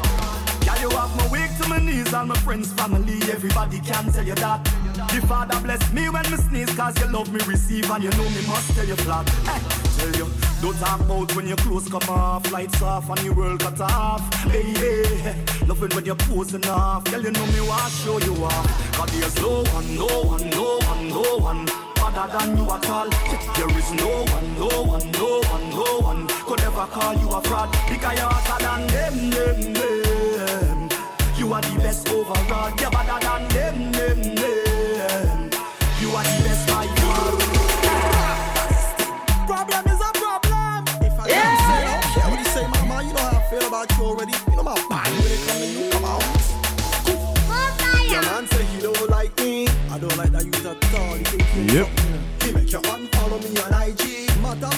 [0.64, 4.24] Yeah, you have my weak to my knees, all my friends, family, everybody can tell
[4.24, 4.79] you that.
[5.08, 8.28] The Father bless me when me sneeze, cause you love me receive, and you know
[8.30, 9.28] me must tell you flat.
[9.28, 9.60] Hey,
[9.98, 10.26] tell you,
[10.60, 14.22] don't talk about when your clothes come off, lights off, and your world cut off.
[14.44, 15.34] Hey, hey,
[15.66, 18.92] loving when you're posing off, girl, you know me want show you off.
[18.94, 21.68] Cause there's no one, no one, no one, no one
[22.02, 23.08] other than you at all.
[23.56, 27.40] There is no one, no one, no one, no one could ever call you a
[27.42, 30.88] fraud because you're hotter than them, them, them.
[31.36, 32.70] You are the best overall.
[32.78, 34.39] You're better than them, them, them.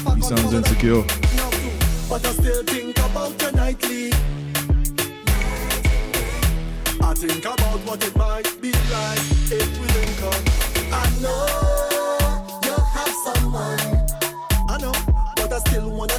[0.04, 1.02] Fact, He sounds insecure.
[2.08, 4.12] but I still think about you nightly.
[7.00, 9.20] I think about what it might be like
[9.50, 10.42] if we link up.
[10.92, 11.46] I know
[12.64, 13.80] you have someone.
[14.68, 14.92] I know,
[15.36, 16.18] but I still wanna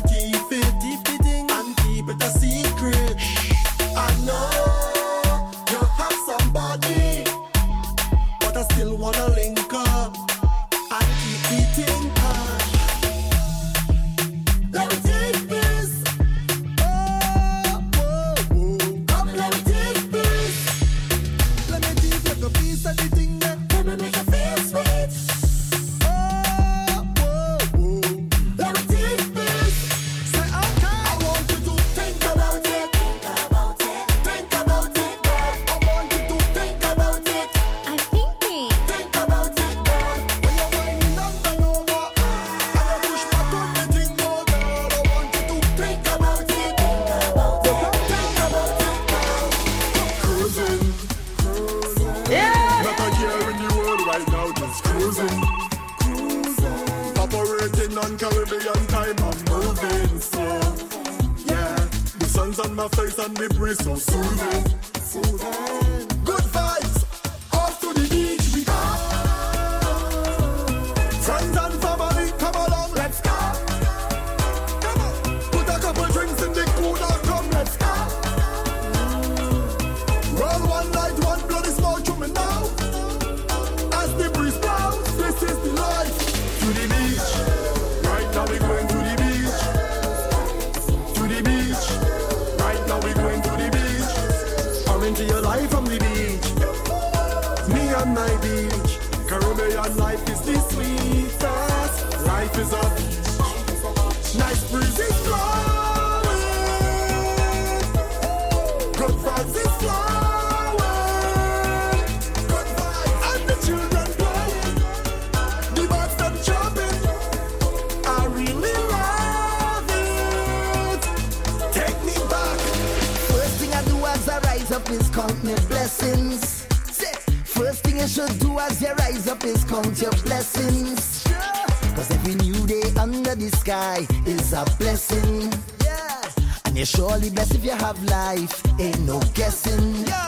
[137.94, 140.06] have life, ain't no guessing.
[140.06, 140.24] Yo,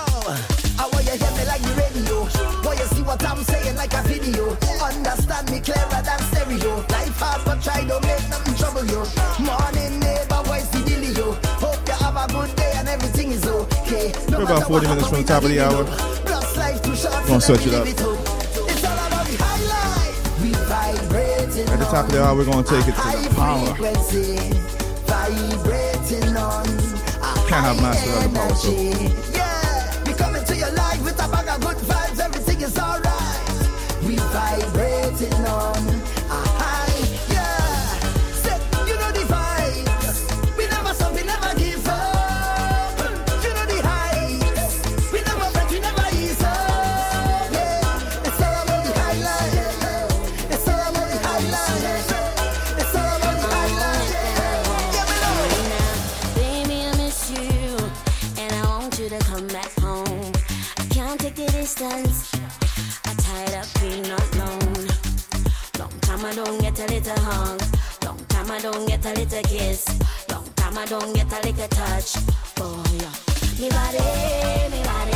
[0.78, 2.20] I want you hear me like the radio.
[2.64, 4.58] Want you see what I'm saying like a video.
[4.82, 6.76] Understand me clearer than stereo.
[6.90, 9.04] Life hard but try don't make nothing trouble you.
[9.40, 11.36] Morning neighbor, what's the dealio?
[11.62, 14.14] Hope you have a good day and everything is okay.
[14.30, 15.84] No We're about 40 minutes from the top of the hour.
[16.26, 17.86] Plus life too short Gonna to switch it up.
[17.86, 18.06] live up.
[18.06, 18.68] Oh.
[18.70, 20.42] It's all about the high life.
[20.42, 23.36] We vibrating At the top of the hour, we're going to take it to the
[23.36, 23.76] power.
[27.56, 28.69] Can't have the power, so.
[29.32, 32.19] Yeah, we coming to your life with a bag of good vibes.
[32.19, 34.03] Everything is alright.
[34.06, 34.95] We vibrating
[68.86, 69.86] don't get a little kiss.
[70.30, 72.16] Long time I don't get a little touch.
[72.60, 75.15] Oh yeah, me body, me body.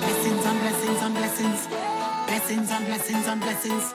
[0.00, 1.68] Blessings on blessings on blessings.
[2.26, 3.94] Blessings on blessings on blessings.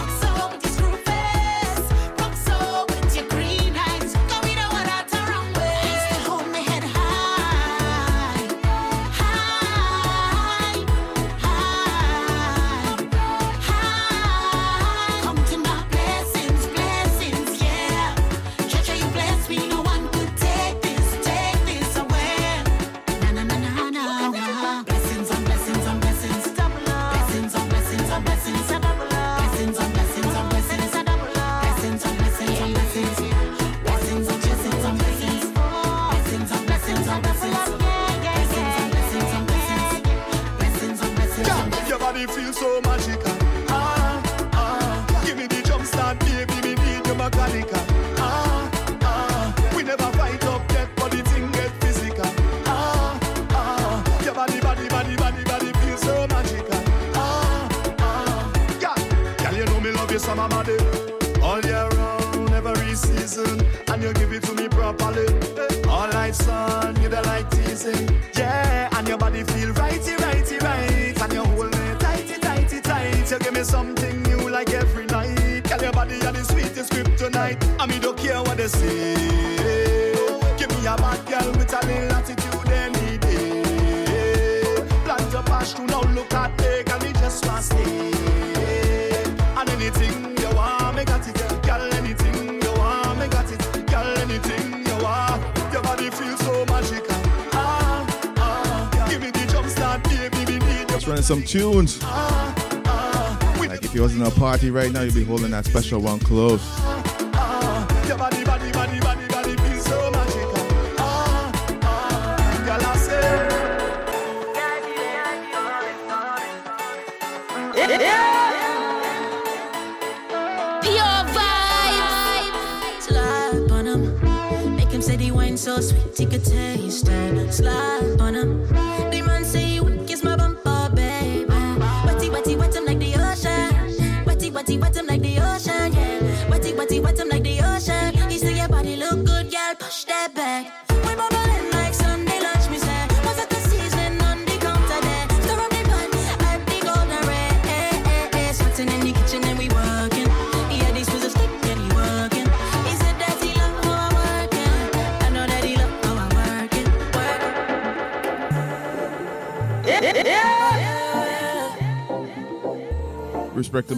[101.51, 102.01] tunes.
[102.01, 106.80] Like if you wasn't a party right now, you'd be holding that special one close.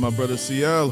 [0.04, 0.90] my brother CL.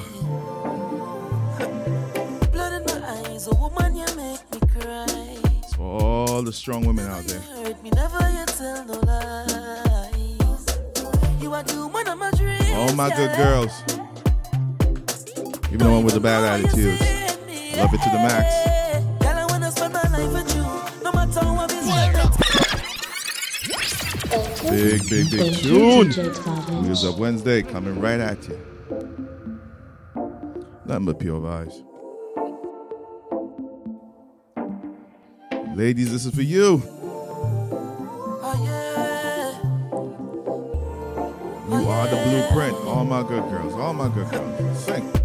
[2.54, 5.36] Blood in my eyes, a woman you make me cry.
[5.76, 7.42] For all the strong women out there.
[7.42, 10.66] You hurt me, never you tell no lies.
[11.42, 12.72] You are the woman of my dreams.
[12.72, 13.84] All my good girls.
[15.74, 17.02] Even the one with the bad attitudes.
[17.76, 18.72] Love it to the max.
[24.70, 26.08] Big, big, big tune.
[26.82, 28.71] News of Wednesday coming right at you.
[30.92, 31.86] Nothing but pure vibes.
[35.74, 36.84] Ladies, this is for you.
[38.44, 39.62] Oh, yeah.
[41.70, 42.76] You oh, are the blueprint.
[42.86, 44.84] All my good girls, all my good girls.
[44.84, 45.21] Sing.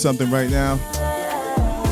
[0.00, 0.76] something right now.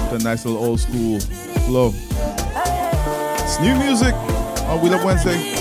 [0.09, 1.20] The a nice little old school
[1.66, 1.93] flow.
[1.94, 5.57] It's new music on We Love Wednesday.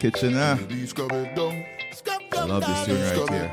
[0.00, 0.58] Kitchener.
[2.32, 3.52] Love this tune right here.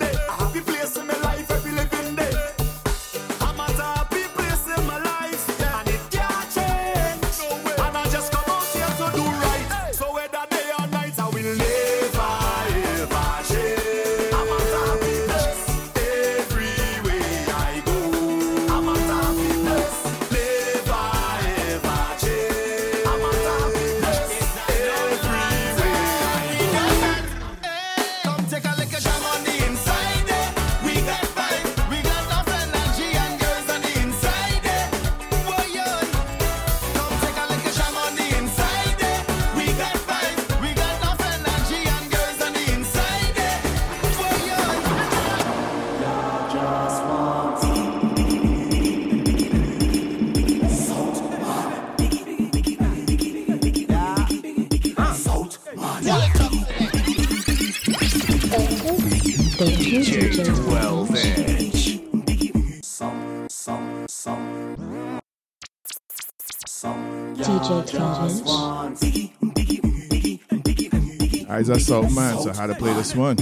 [71.71, 73.37] That's all mine, so how to play this one.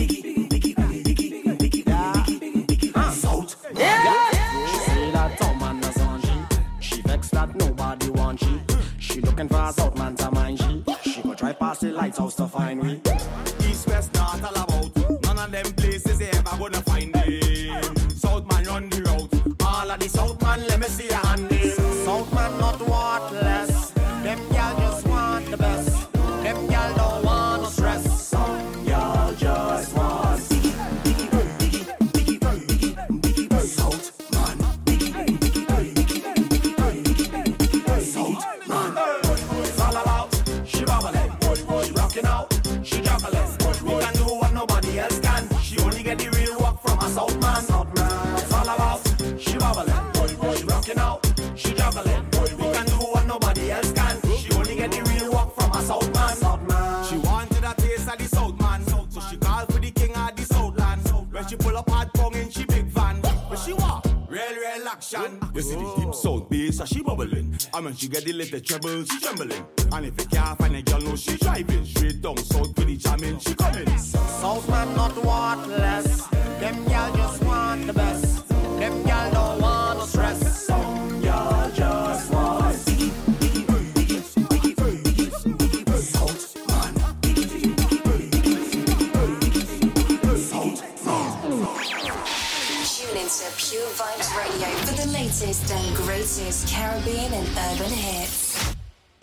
[68.04, 69.66] you got the little troubles trembling.
[69.92, 70.59] And if you can't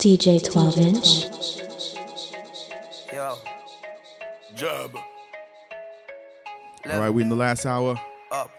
[0.07, 1.25] DJ 12 inch.
[3.13, 3.35] Yo.
[4.55, 4.95] Job.
[6.89, 7.99] All right, we in the last hour.
[8.31, 8.49] Up.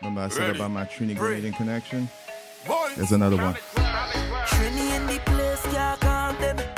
[0.00, 0.58] Remember I said Ready.
[0.58, 2.08] about my Trini Grenadian connection?
[2.96, 3.52] There's another one.
[4.46, 6.73] Trini in the place,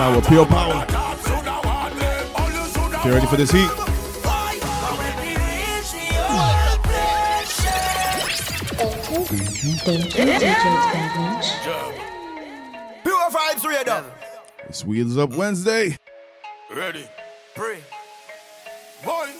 [0.00, 0.86] sound with pure power.
[3.04, 3.70] You ready for this heat?
[13.02, 14.04] Pure Vibes Radio.
[14.66, 15.98] This Wheels Up Wednesday.
[16.74, 17.06] Ready,
[17.54, 17.80] pray,
[19.04, 19.39] boy.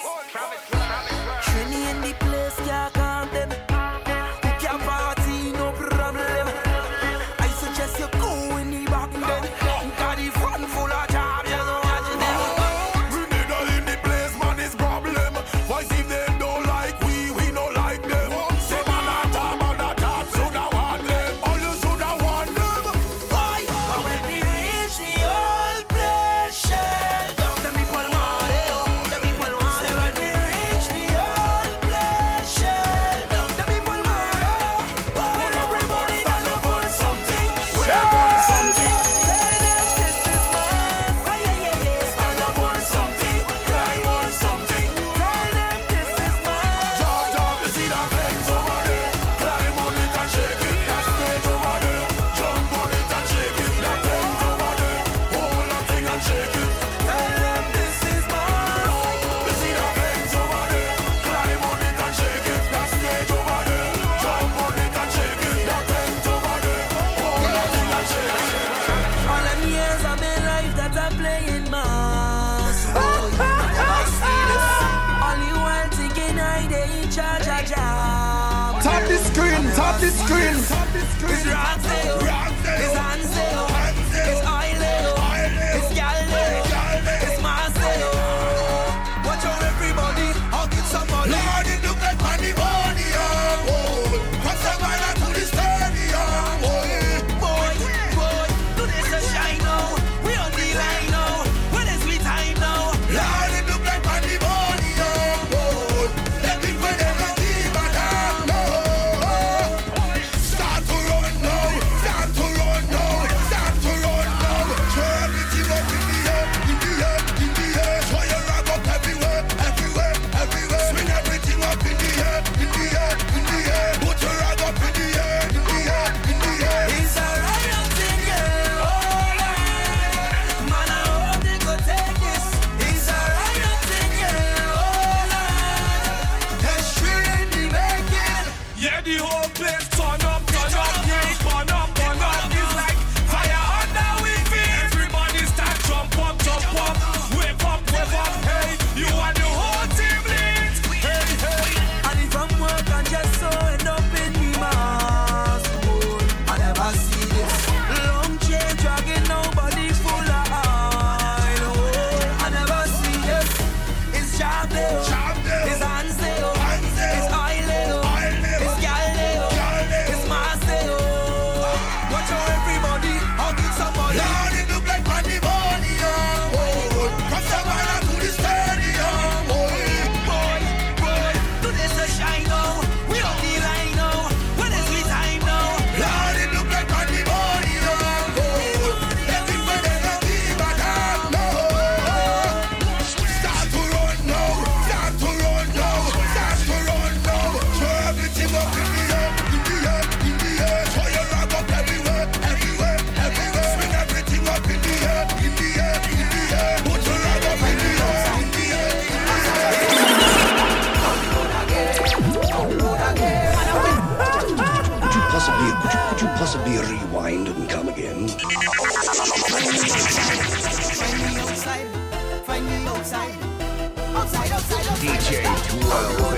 [225.30, 225.44] DJ
[225.78, 226.29] 12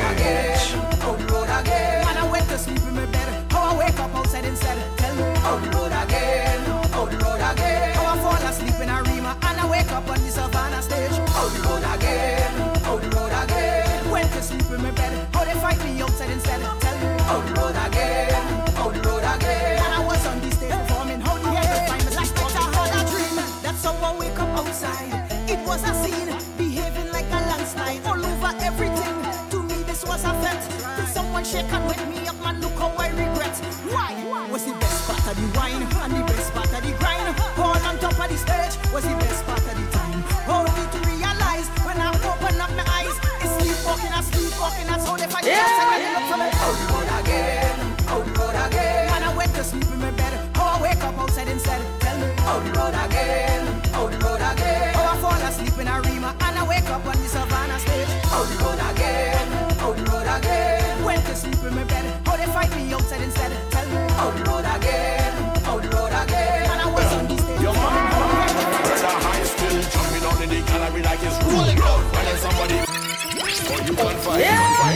[28.73, 29.16] everything.
[29.51, 30.65] To me, this was a fete.
[30.97, 32.61] Till someone shake and wake me up, man.
[32.61, 33.57] Look how I regret.
[33.93, 34.12] Why?
[34.51, 37.36] Was the best part of the wine and the best part of the grind?
[37.59, 40.20] All on top of the stage was the best part of the time.
[40.49, 44.86] Only to realize when I open up my eyes, it's sleepwalking, I sleepwalking.
[44.89, 45.44] That's how they fight.
[45.44, 45.57] Yeah.
[45.57, 47.01] Yeah.
[47.01, 47.12] Look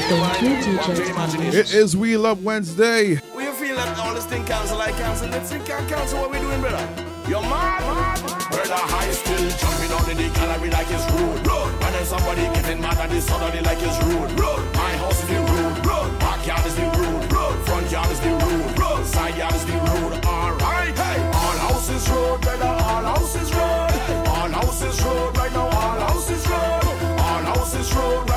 [0.09, 3.19] It is We Love Wednesday.
[3.35, 5.28] We feel that all this thing cancel like cancel?
[5.28, 6.87] Let's think can cancel what we doing, brother.
[7.27, 7.83] Your mad,
[8.23, 11.43] brother high still jumping the gallery like it's rude.
[11.43, 14.31] When there's somebody getting mad at this suddenly like it's rude.
[14.78, 16.19] My house is the rude.
[16.20, 17.66] Backyard is the rude.
[17.66, 19.07] Front yard is the rude.
[19.07, 20.24] Side yard is the rude.
[20.24, 21.19] Alright, hey.
[21.35, 22.65] All houses road, brother.
[22.65, 23.91] All houses road.
[24.31, 25.66] All houses road right now.
[25.66, 26.85] All houses road.
[27.19, 28.36] All houses road right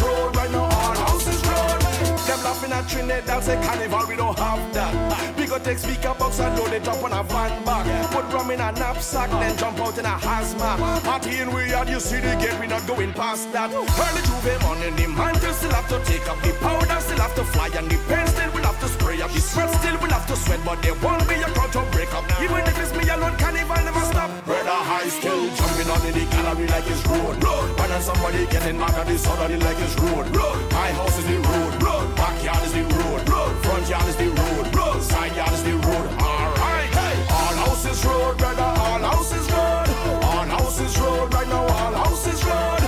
[0.00, 0.64] houses road right now.
[0.64, 1.80] All houses road.
[2.26, 5.36] Them laughing at Trinidad, say carnival, we don't have that.
[5.36, 8.10] We go take speaker box and load it up on a van back.
[8.10, 11.02] Put rum in a knapsack, then jump out in a hazmat.
[11.02, 13.70] Party in we are, you see the gate, we not going past that.
[13.72, 17.44] Early J'ouvert morning, the mantle still have to take up the powder, still have to
[17.44, 18.88] fly, and the pen still will have to
[19.20, 19.30] up.
[19.32, 22.12] The sweat still will have to sweat, but there won't be a crowd to break
[22.14, 22.24] up.
[22.42, 24.30] Even if it's me alone, carnival never stop.
[24.44, 27.36] Brother high still jumping on in the gallery like it's road.
[27.78, 30.26] When there's somebody getting mad at this other like it's road.
[30.72, 32.16] My house is the road.
[32.16, 33.20] Backyard is the road.
[33.64, 35.02] Front yard is the road.
[35.02, 36.06] Side yard is the road.
[36.20, 36.90] Alright.
[37.30, 38.62] All houses road, brother.
[38.62, 39.88] All houses road.
[40.24, 41.66] All houses road right now.
[41.66, 42.79] All houses road.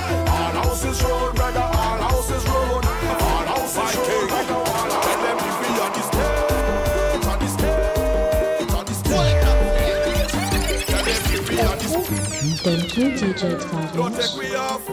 [12.63, 14.87] Thank you, DJ 12 Don't take we off.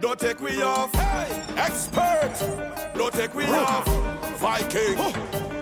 [0.00, 0.90] Don't take we off.
[1.54, 2.32] Expert.
[2.94, 3.86] Don't take we off.
[4.38, 4.96] Viking.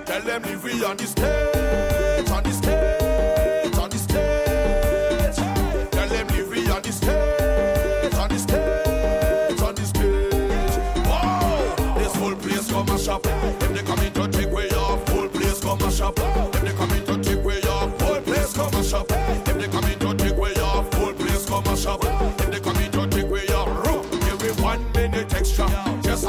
[0.05, 2.31] Tell them leave we on the stage.
[2.31, 3.75] On the stage.
[3.77, 5.91] On the stage.
[5.91, 8.15] Tell them leave we on the stage.
[8.15, 9.61] On the stage.
[9.63, 11.07] On the stage.
[11.09, 11.95] Wow.
[11.99, 13.27] This whole place come mash up.
[13.27, 16.17] If they come in to take way off, whole place come mash up.
[16.55, 19.44] If they come in to take way off, whole place come mash up.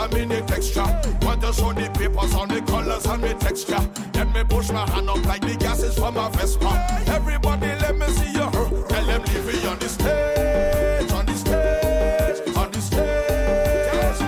[0.05, 0.85] A minute extra.
[1.21, 3.79] Want to show the papers on the colors and the texture.
[4.13, 7.03] Let me push my hand up like the gases from a Vespa.
[7.07, 8.49] Everybody, let me see you.
[8.87, 14.19] Tell them leave me on the stage, on the stage, on the stage.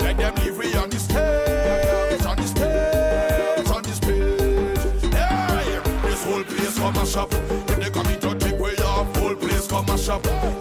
[0.00, 4.80] Let them leave me on the stage, on the stage, on the stage.
[6.02, 7.32] This whole place come mash up.
[7.32, 10.59] If they come in to take way place up.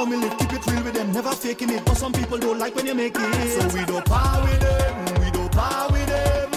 [0.00, 1.84] how me live, keep it real with them, never faking it.
[1.84, 3.60] But some people don't like when you make it.
[3.60, 6.50] So we don't par with them, we don't par with them.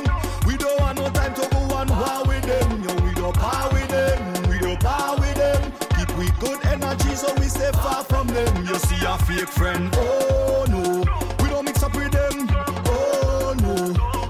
[0.48, 2.68] We don't want no time to go on war with them.
[2.84, 5.62] Yo, we don't par with them, we don't par with them.
[5.98, 8.66] Keep we good energy so we stay far from them.
[8.66, 11.04] You see a fake friend, oh no.
[11.44, 12.48] We don't mix up with them,
[12.88, 13.76] oh no.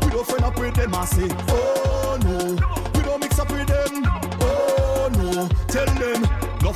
[0.06, 2.38] We don't friend up with them, I say, oh no.
[2.96, 4.04] We don't mix up with them,
[4.42, 5.48] oh no.
[5.68, 6.23] Tell them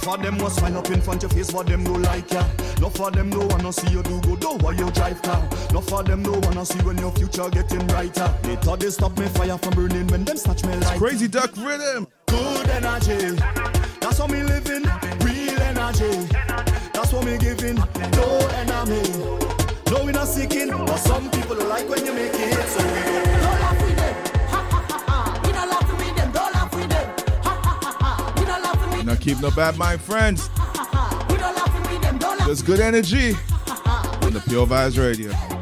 [0.07, 2.45] of them was smile up in front your face, what them no like ya.
[2.79, 5.47] No for them no wanna see you do good over your drive car.
[5.73, 8.33] No for them no wanna see when your future getting brighter.
[8.43, 11.51] They thought they stop me fire from burning when them snatch me like crazy duck
[11.57, 12.07] rhythm.
[12.27, 13.35] Good energy,
[13.99, 14.83] that's what me living.
[15.21, 16.27] Real energy,
[16.93, 17.75] that's what me giving.
[17.75, 19.01] No enemy,
[19.91, 22.67] no we not seeking, but some people like when you make it.
[22.69, 23.66] So we go.
[29.27, 30.49] Keeping up bad mind friends.
[32.45, 33.31] There's good energy
[34.21, 35.56] on the Pure Vibes Radio.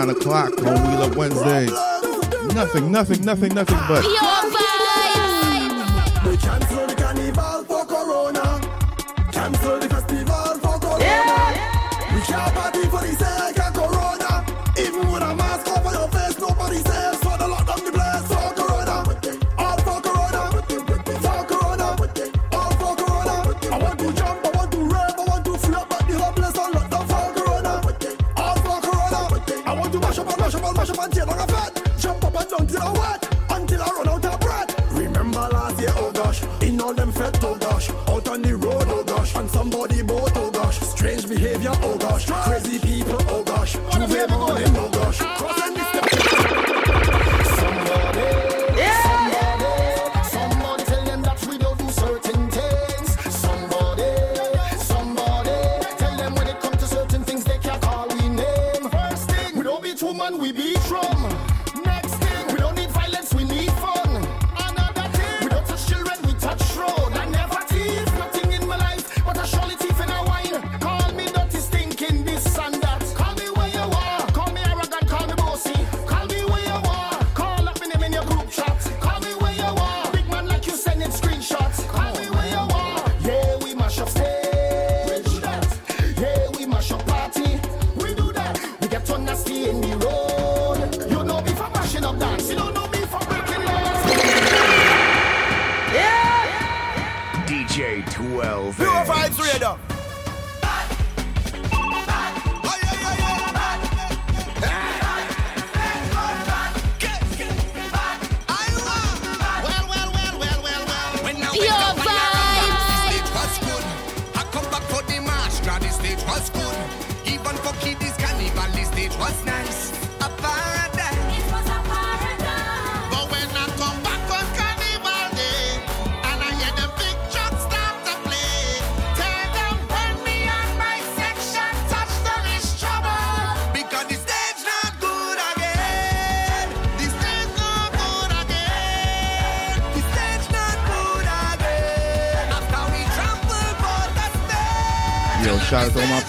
[0.00, 1.70] 9 o'clock on Wheel Up Wednesdays.
[2.54, 4.49] Nothing, nothing, nothing, nothing but.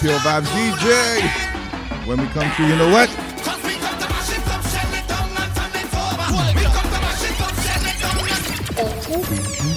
[0.02, 1.22] Pure Vibes DJ.
[2.08, 3.08] When we come through, you know what?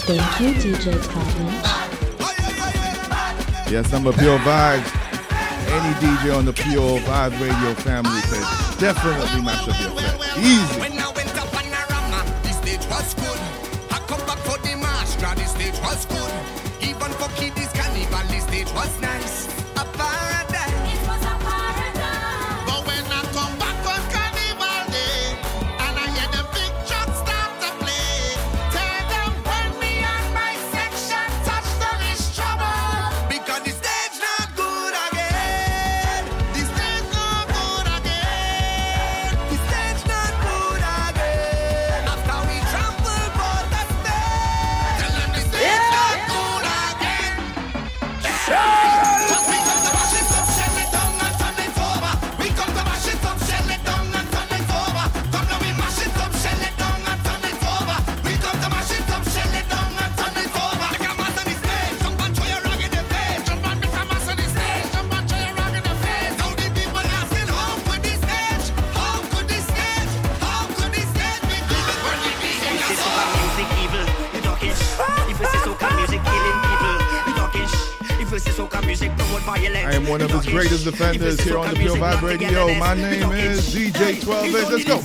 [0.07, 1.55] Thank you, DJ Thomas.
[3.71, 4.91] Yes, I'm a Pure Vibes.
[5.69, 10.37] Any DJ on the Pure Vibes Radio family page definitely match up your set.
[10.39, 10.94] Easy.
[80.85, 82.75] Defenders here on the Pure Vibe Radio.
[82.75, 85.01] My name is DJ 12 Let's go.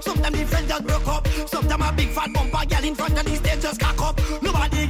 [0.00, 1.26] Sometimes the friend just broke up.
[1.48, 4.20] Sometimes a big fat bumper girl in front of stage just cock up.
[4.40, 4.86] Nobody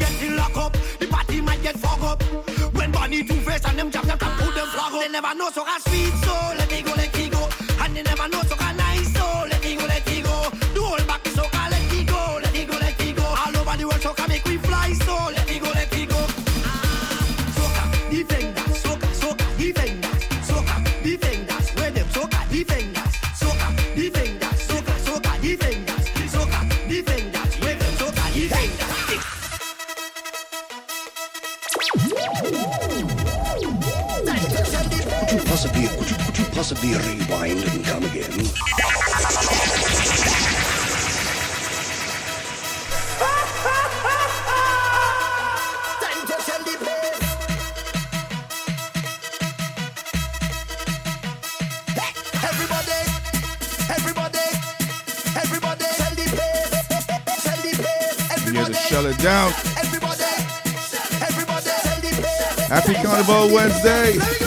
[0.55, 0.73] up.
[0.99, 2.23] The party might get fog up.
[2.75, 5.01] When Bonnie Two Face and them jump, them flag up.
[5.01, 7.06] They never know, so I so let me go.
[63.17, 64.46] Carnival Wednesday.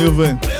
[0.00, 0.57] Ivan.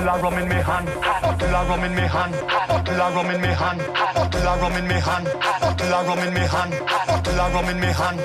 [0.00, 0.86] Bottle of rum in me hand.
[0.86, 2.32] Bottle of rum in me hand.
[2.48, 3.80] Bottle of rum in me hand.
[3.92, 5.26] Bottle of rum in me hand.
[5.60, 6.72] Bottle of rum in me hand.
[7.06, 8.18] Bottle of rum in me hand.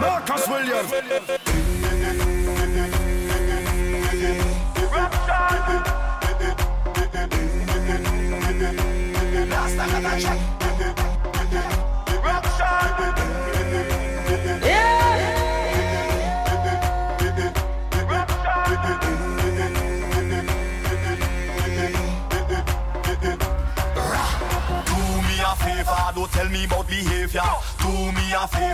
[0.00, 0.90] Marcus Williams.
[10.48, 10.57] Do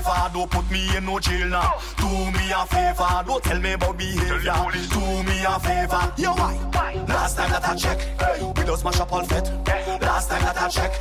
[0.05, 1.79] favor, don't put me in no jail now.
[1.97, 4.55] Do me a favor, don't tell me about behavior.
[4.91, 6.59] Do me a favor, yo why?
[7.09, 7.99] Last time that I check,
[8.57, 9.51] we just smash up all fit.
[10.01, 10.93] Last time that I check,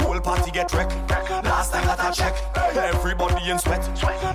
[0.00, 0.92] whole party get wrecked.
[1.44, 2.34] Last time that I check,
[2.76, 3.82] everybody in sweat.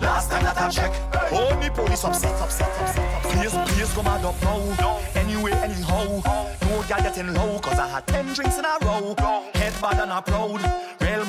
[0.02, 0.94] Last time that I check,
[1.32, 3.24] only oh, police upset, upset, upset.
[3.24, 5.00] Please, please come and up now.
[5.16, 6.22] Anyway, anyhow,
[6.62, 9.16] no girl getting low, cause I had ten drinks in a row.
[9.54, 10.62] Head bad and a proud,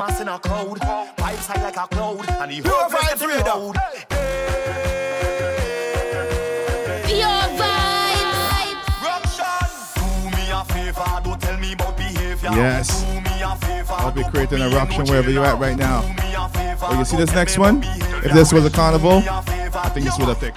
[0.01, 0.79] mass in a crowd.
[0.81, 3.75] Vibes high like a cloud, and the whole place getting loud.
[7.05, 8.81] Pure vibe.
[9.95, 12.51] Do me a favor, don't tell me about behavior.
[12.53, 13.03] Yes.
[13.03, 13.93] Do me a favor.
[13.93, 16.03] I'll be creating a ruction wherever you're at right now.
[16.83, 17.83] Oh, you see this next one?
[18.25, 20.57] If this was a carnival, I think this would have thick.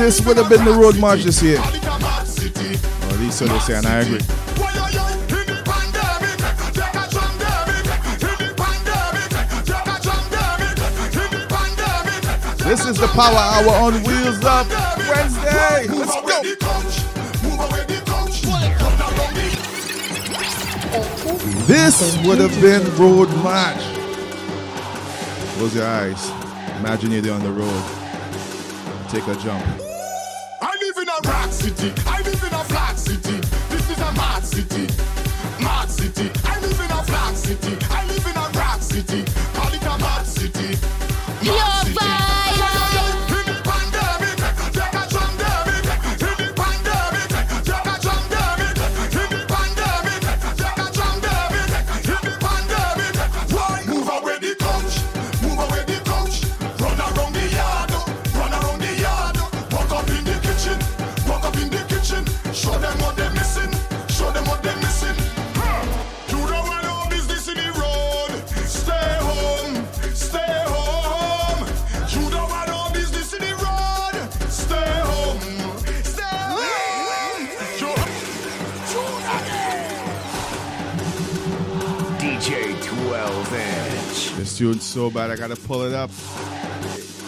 [0.00, 1.58] This would have been the road march this year.
[1.58, 4.16] Or at least so they say, and I agree.
[12.64, 14.66] This is the Power Hour on Wheels Up
[15.06, 15.86] Wednesday.
[15.92, 16.42] Let's go.
[21.66, 23.82] This would have been road march.
[25.58, 26.30] Close your eyes.
[26.78, 27.84] Imagine you're there on the road.
[29.10, 29.89] Take a jump.
[84.90, 86.10] So bad, I gotta pull it up.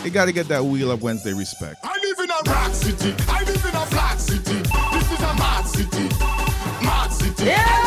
[0.05, 1.77] You gotta get that Wheel Up Wednesday respect.
[1.85, 3.15] I live in a rock city.
[3.29, 4.59] I live in a flat city.
[4.63, 6.09] This is a mad city.
[6.85, 7.53] Mad city.
[7.53, 7.82] I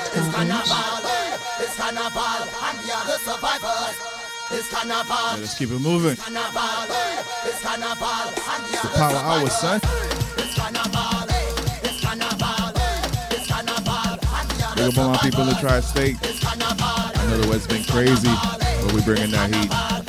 [0.00, 1.40] DJ Scarlet.
[1.60, 2.66] It's carnival, eh?
[2.66, 3.96] and we are the survivors.
[4.50, 5.16] It's carnival.
[5.16, 6.12] Yeah, let's keep it moving.
[6.12, 7.22] It's carnival, eh?
[7.44, 9.80] it's carnival, and we are the, the power hour, son.
[10.38, 11.84] It's carnival, eh?
[11.84, 12.72] it's carnival,
[13.30, 16.16] it's we are Big up all my people in the tri-state.
[16.22, 18.32] I know the West been crazy,
[18.82, 20.01] but we bringing that heat.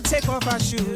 [0.00, 0.89] take off our shoes.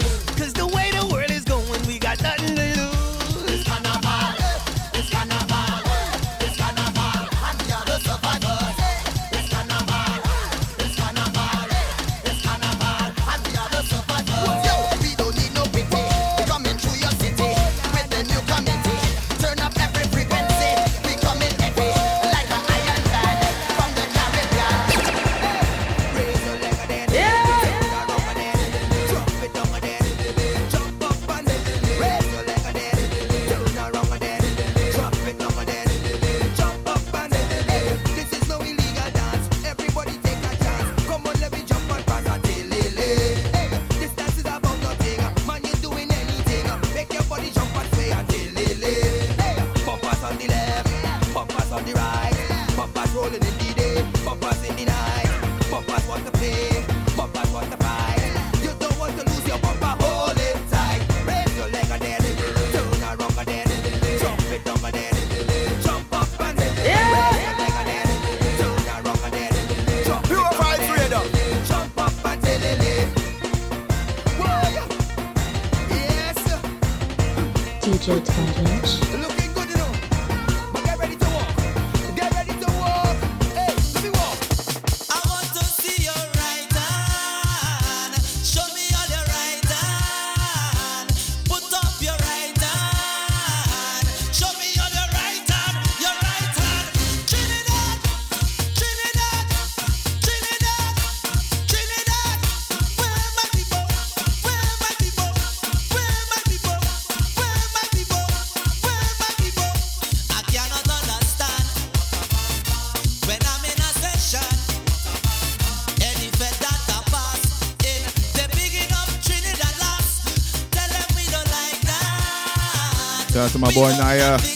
[123.74, 124.53] Boy Naya.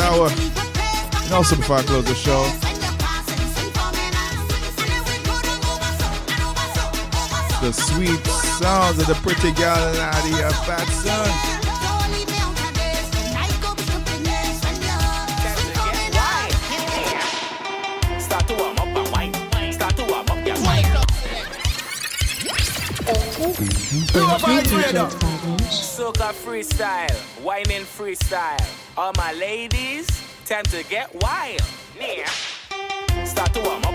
[0.00, 0.28] hour.
[1.24, 2.42] And also, before I close the show,
[7.60, 11.60] the sweet sounds of the pretty gal and Nadia Batson.
[25.70, 28.79] Soca freestyle, whining freestyle.
[29.00, 30.06] All my ladies,
[30.44, 31.62] time to get wild.
[31.98, 32.28] Yeah.
[33.24, 33.89] Start to warm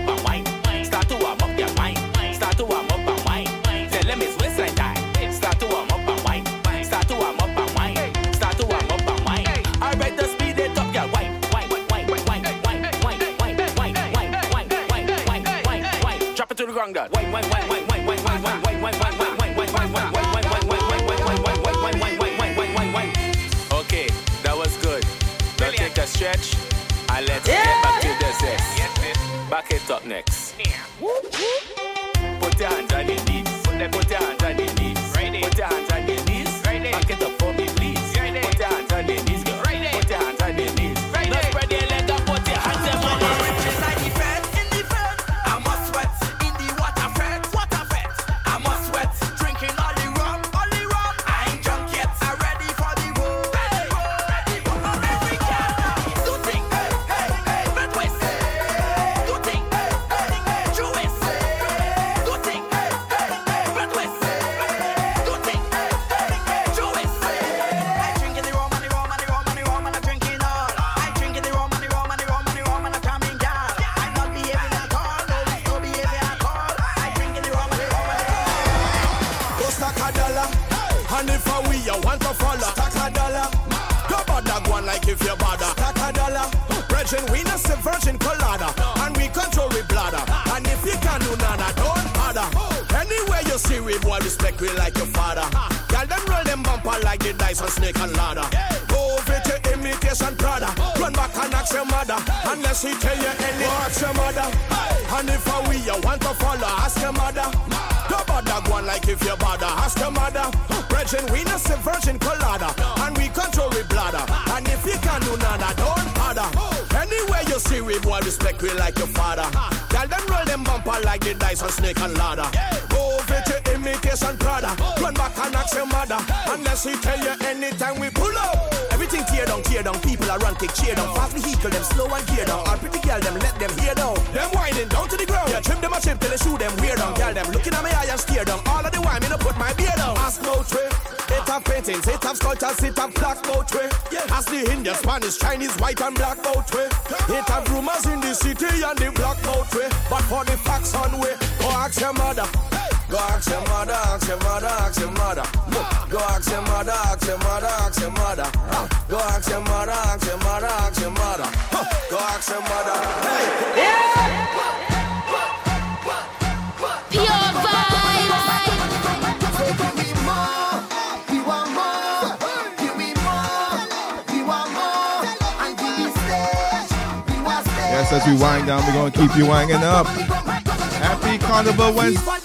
[179.28, 180.06] keep you hanging up.
[180.06, 182.36] Happy Carnival Wednesday.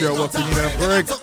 [0.00, 1.19] show up in a Break.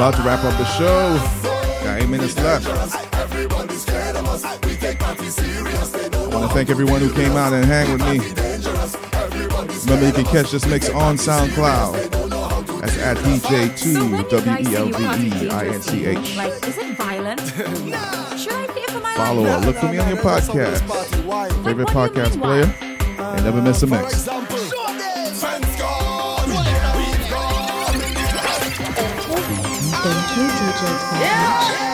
[0.00, 1.18] About to wrap up the show.
[1.84, 2.66] Got eight minutes left.
[2.66, 2.72] I
[6.28, 8.20] want to thank everyone who came out and hang with me.
[9.84, 12.80] Remember, you can catch this mix on SoundCloud.
[12.80, 16.34] That's at DJ2 W E L V E I N C H.
[16.34, 17.42] Like, is it violent?
[17.84, 18.36] no.
[18.38, 20.80] Should I fear for my Follow or look for me on your podcast.
[21.62, 22.74] Favorite podcast player,
[23.20, 24.26] and never miss a mix.
[30.80, 31.20] judgment.
[31.20, 31.89] Yeah.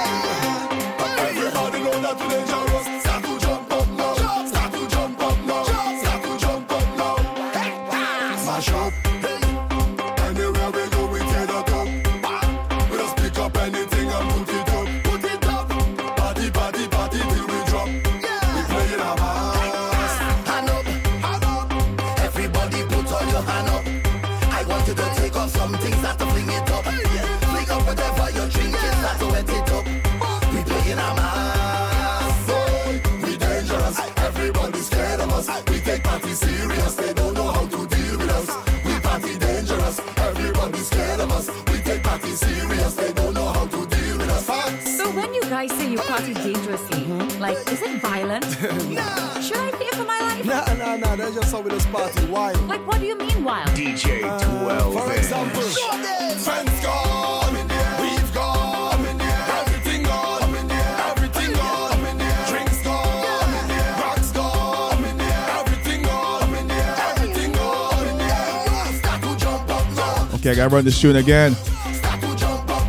[70.67, 71.55] I run this tune again.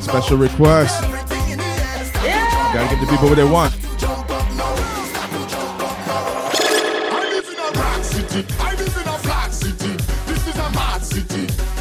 [0.02, 1.00] Special request.
[2.24, 2.74] Yeah.
[2.74, 3.72] Gotta get the people what they want.
[7.14, 7.72] I live in a
[8.04, 8.46] city.
[8.58, 9.96] I live in a black city.
[10.26, 11.77] This is a mad city.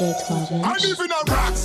[0.00, 1.57] I live in a rock.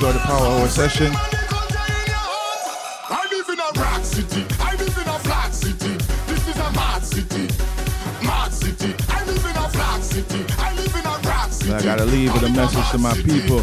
[0.00, 1.12] enjoy the Power Hour session.
[1.12, 1.28] I
[3.30, 4.46] live in a rock city.
[4.58, 5.92] I live in a flat city.
[6.26, 7.46] This is a mad city.
[8.24, 8.94] Mad city.
[9.10, 10.46] I live in a flat city.
[10.58, 11.74] I live in a rock city.
[11.74, 13.60] I gotta leave with a message to my people.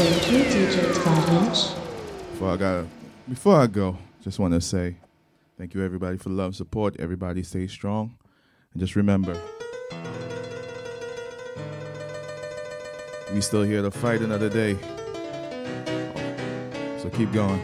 [0.00, 0.88] Thank you, DJ
[2.32, 2.84] Before I
[3.28, 4.96] before I go, just want to say
[5.70, 6.96] thank you everybody for the love and support.
[6.98, 8.16] Everybody stay strong.
[8.72, 9.40] And just remember,
[13.32, 14.76] we still here to fight another day.
[16.98, 17.60] So keep going.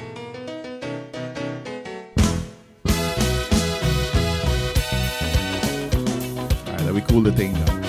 [6.69, 7.86] Alright, let me cool the thing down.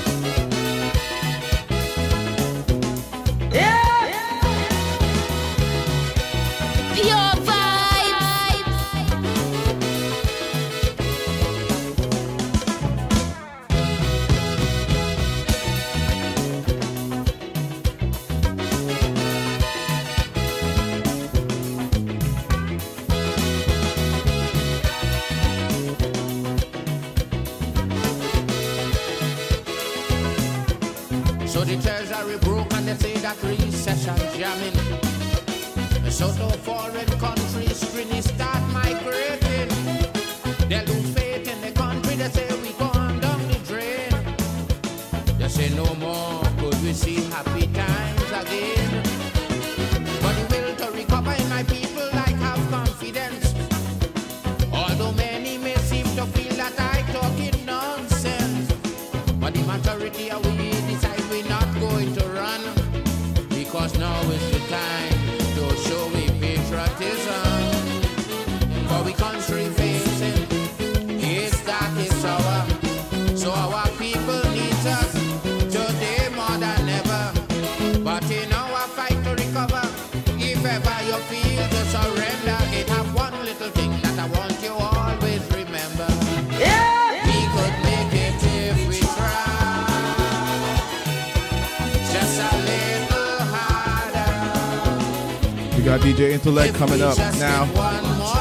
[96.56, 97.66] Got DJ Intellect coming up now.
[97.66, 98.38] give one more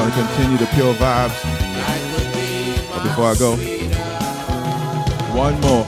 [0.00, 1.42] gonna continue the pure vibes.
[2.90, 3.54] But before I go,
[5.36, 5.86] one more.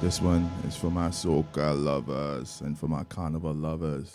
[0.00, 4.10] This one is for my soca lovers and for my carnival lovers.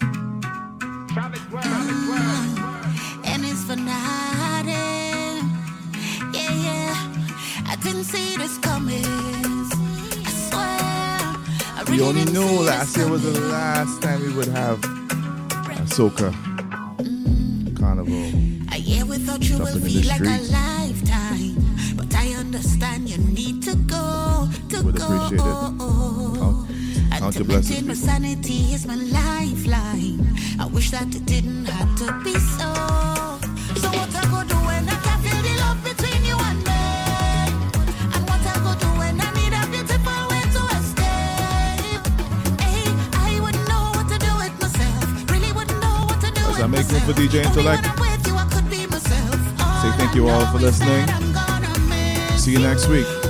[3.24, 4.76] And it's for nothing.
[6.34, 7.66] Yeah, yeah.
[7.68, 9.06] I didn't see this coming.
[9.06, 10.68] I swear.
[11.78, 14.82] I We only knew last year was the last time we would have
[15.98, 16.32] soca
[17.74, 18.30] carnival.
[18.72, 21.56] A year without you will Jumping feel like a lifetime.
[21.96, 25.06] But I understand you need to go, to Would go.
[25.06, 26.38] appreciate it.
[26.38, 30.38] Count, count your blessings, my sanity is my lifeline.
[30.60, 31.57] I wish that it didn't
[47.64, 49.32] myself.
[49.82, 51.08] say thank you all for listening.
[52.38, 53.27] See you next week.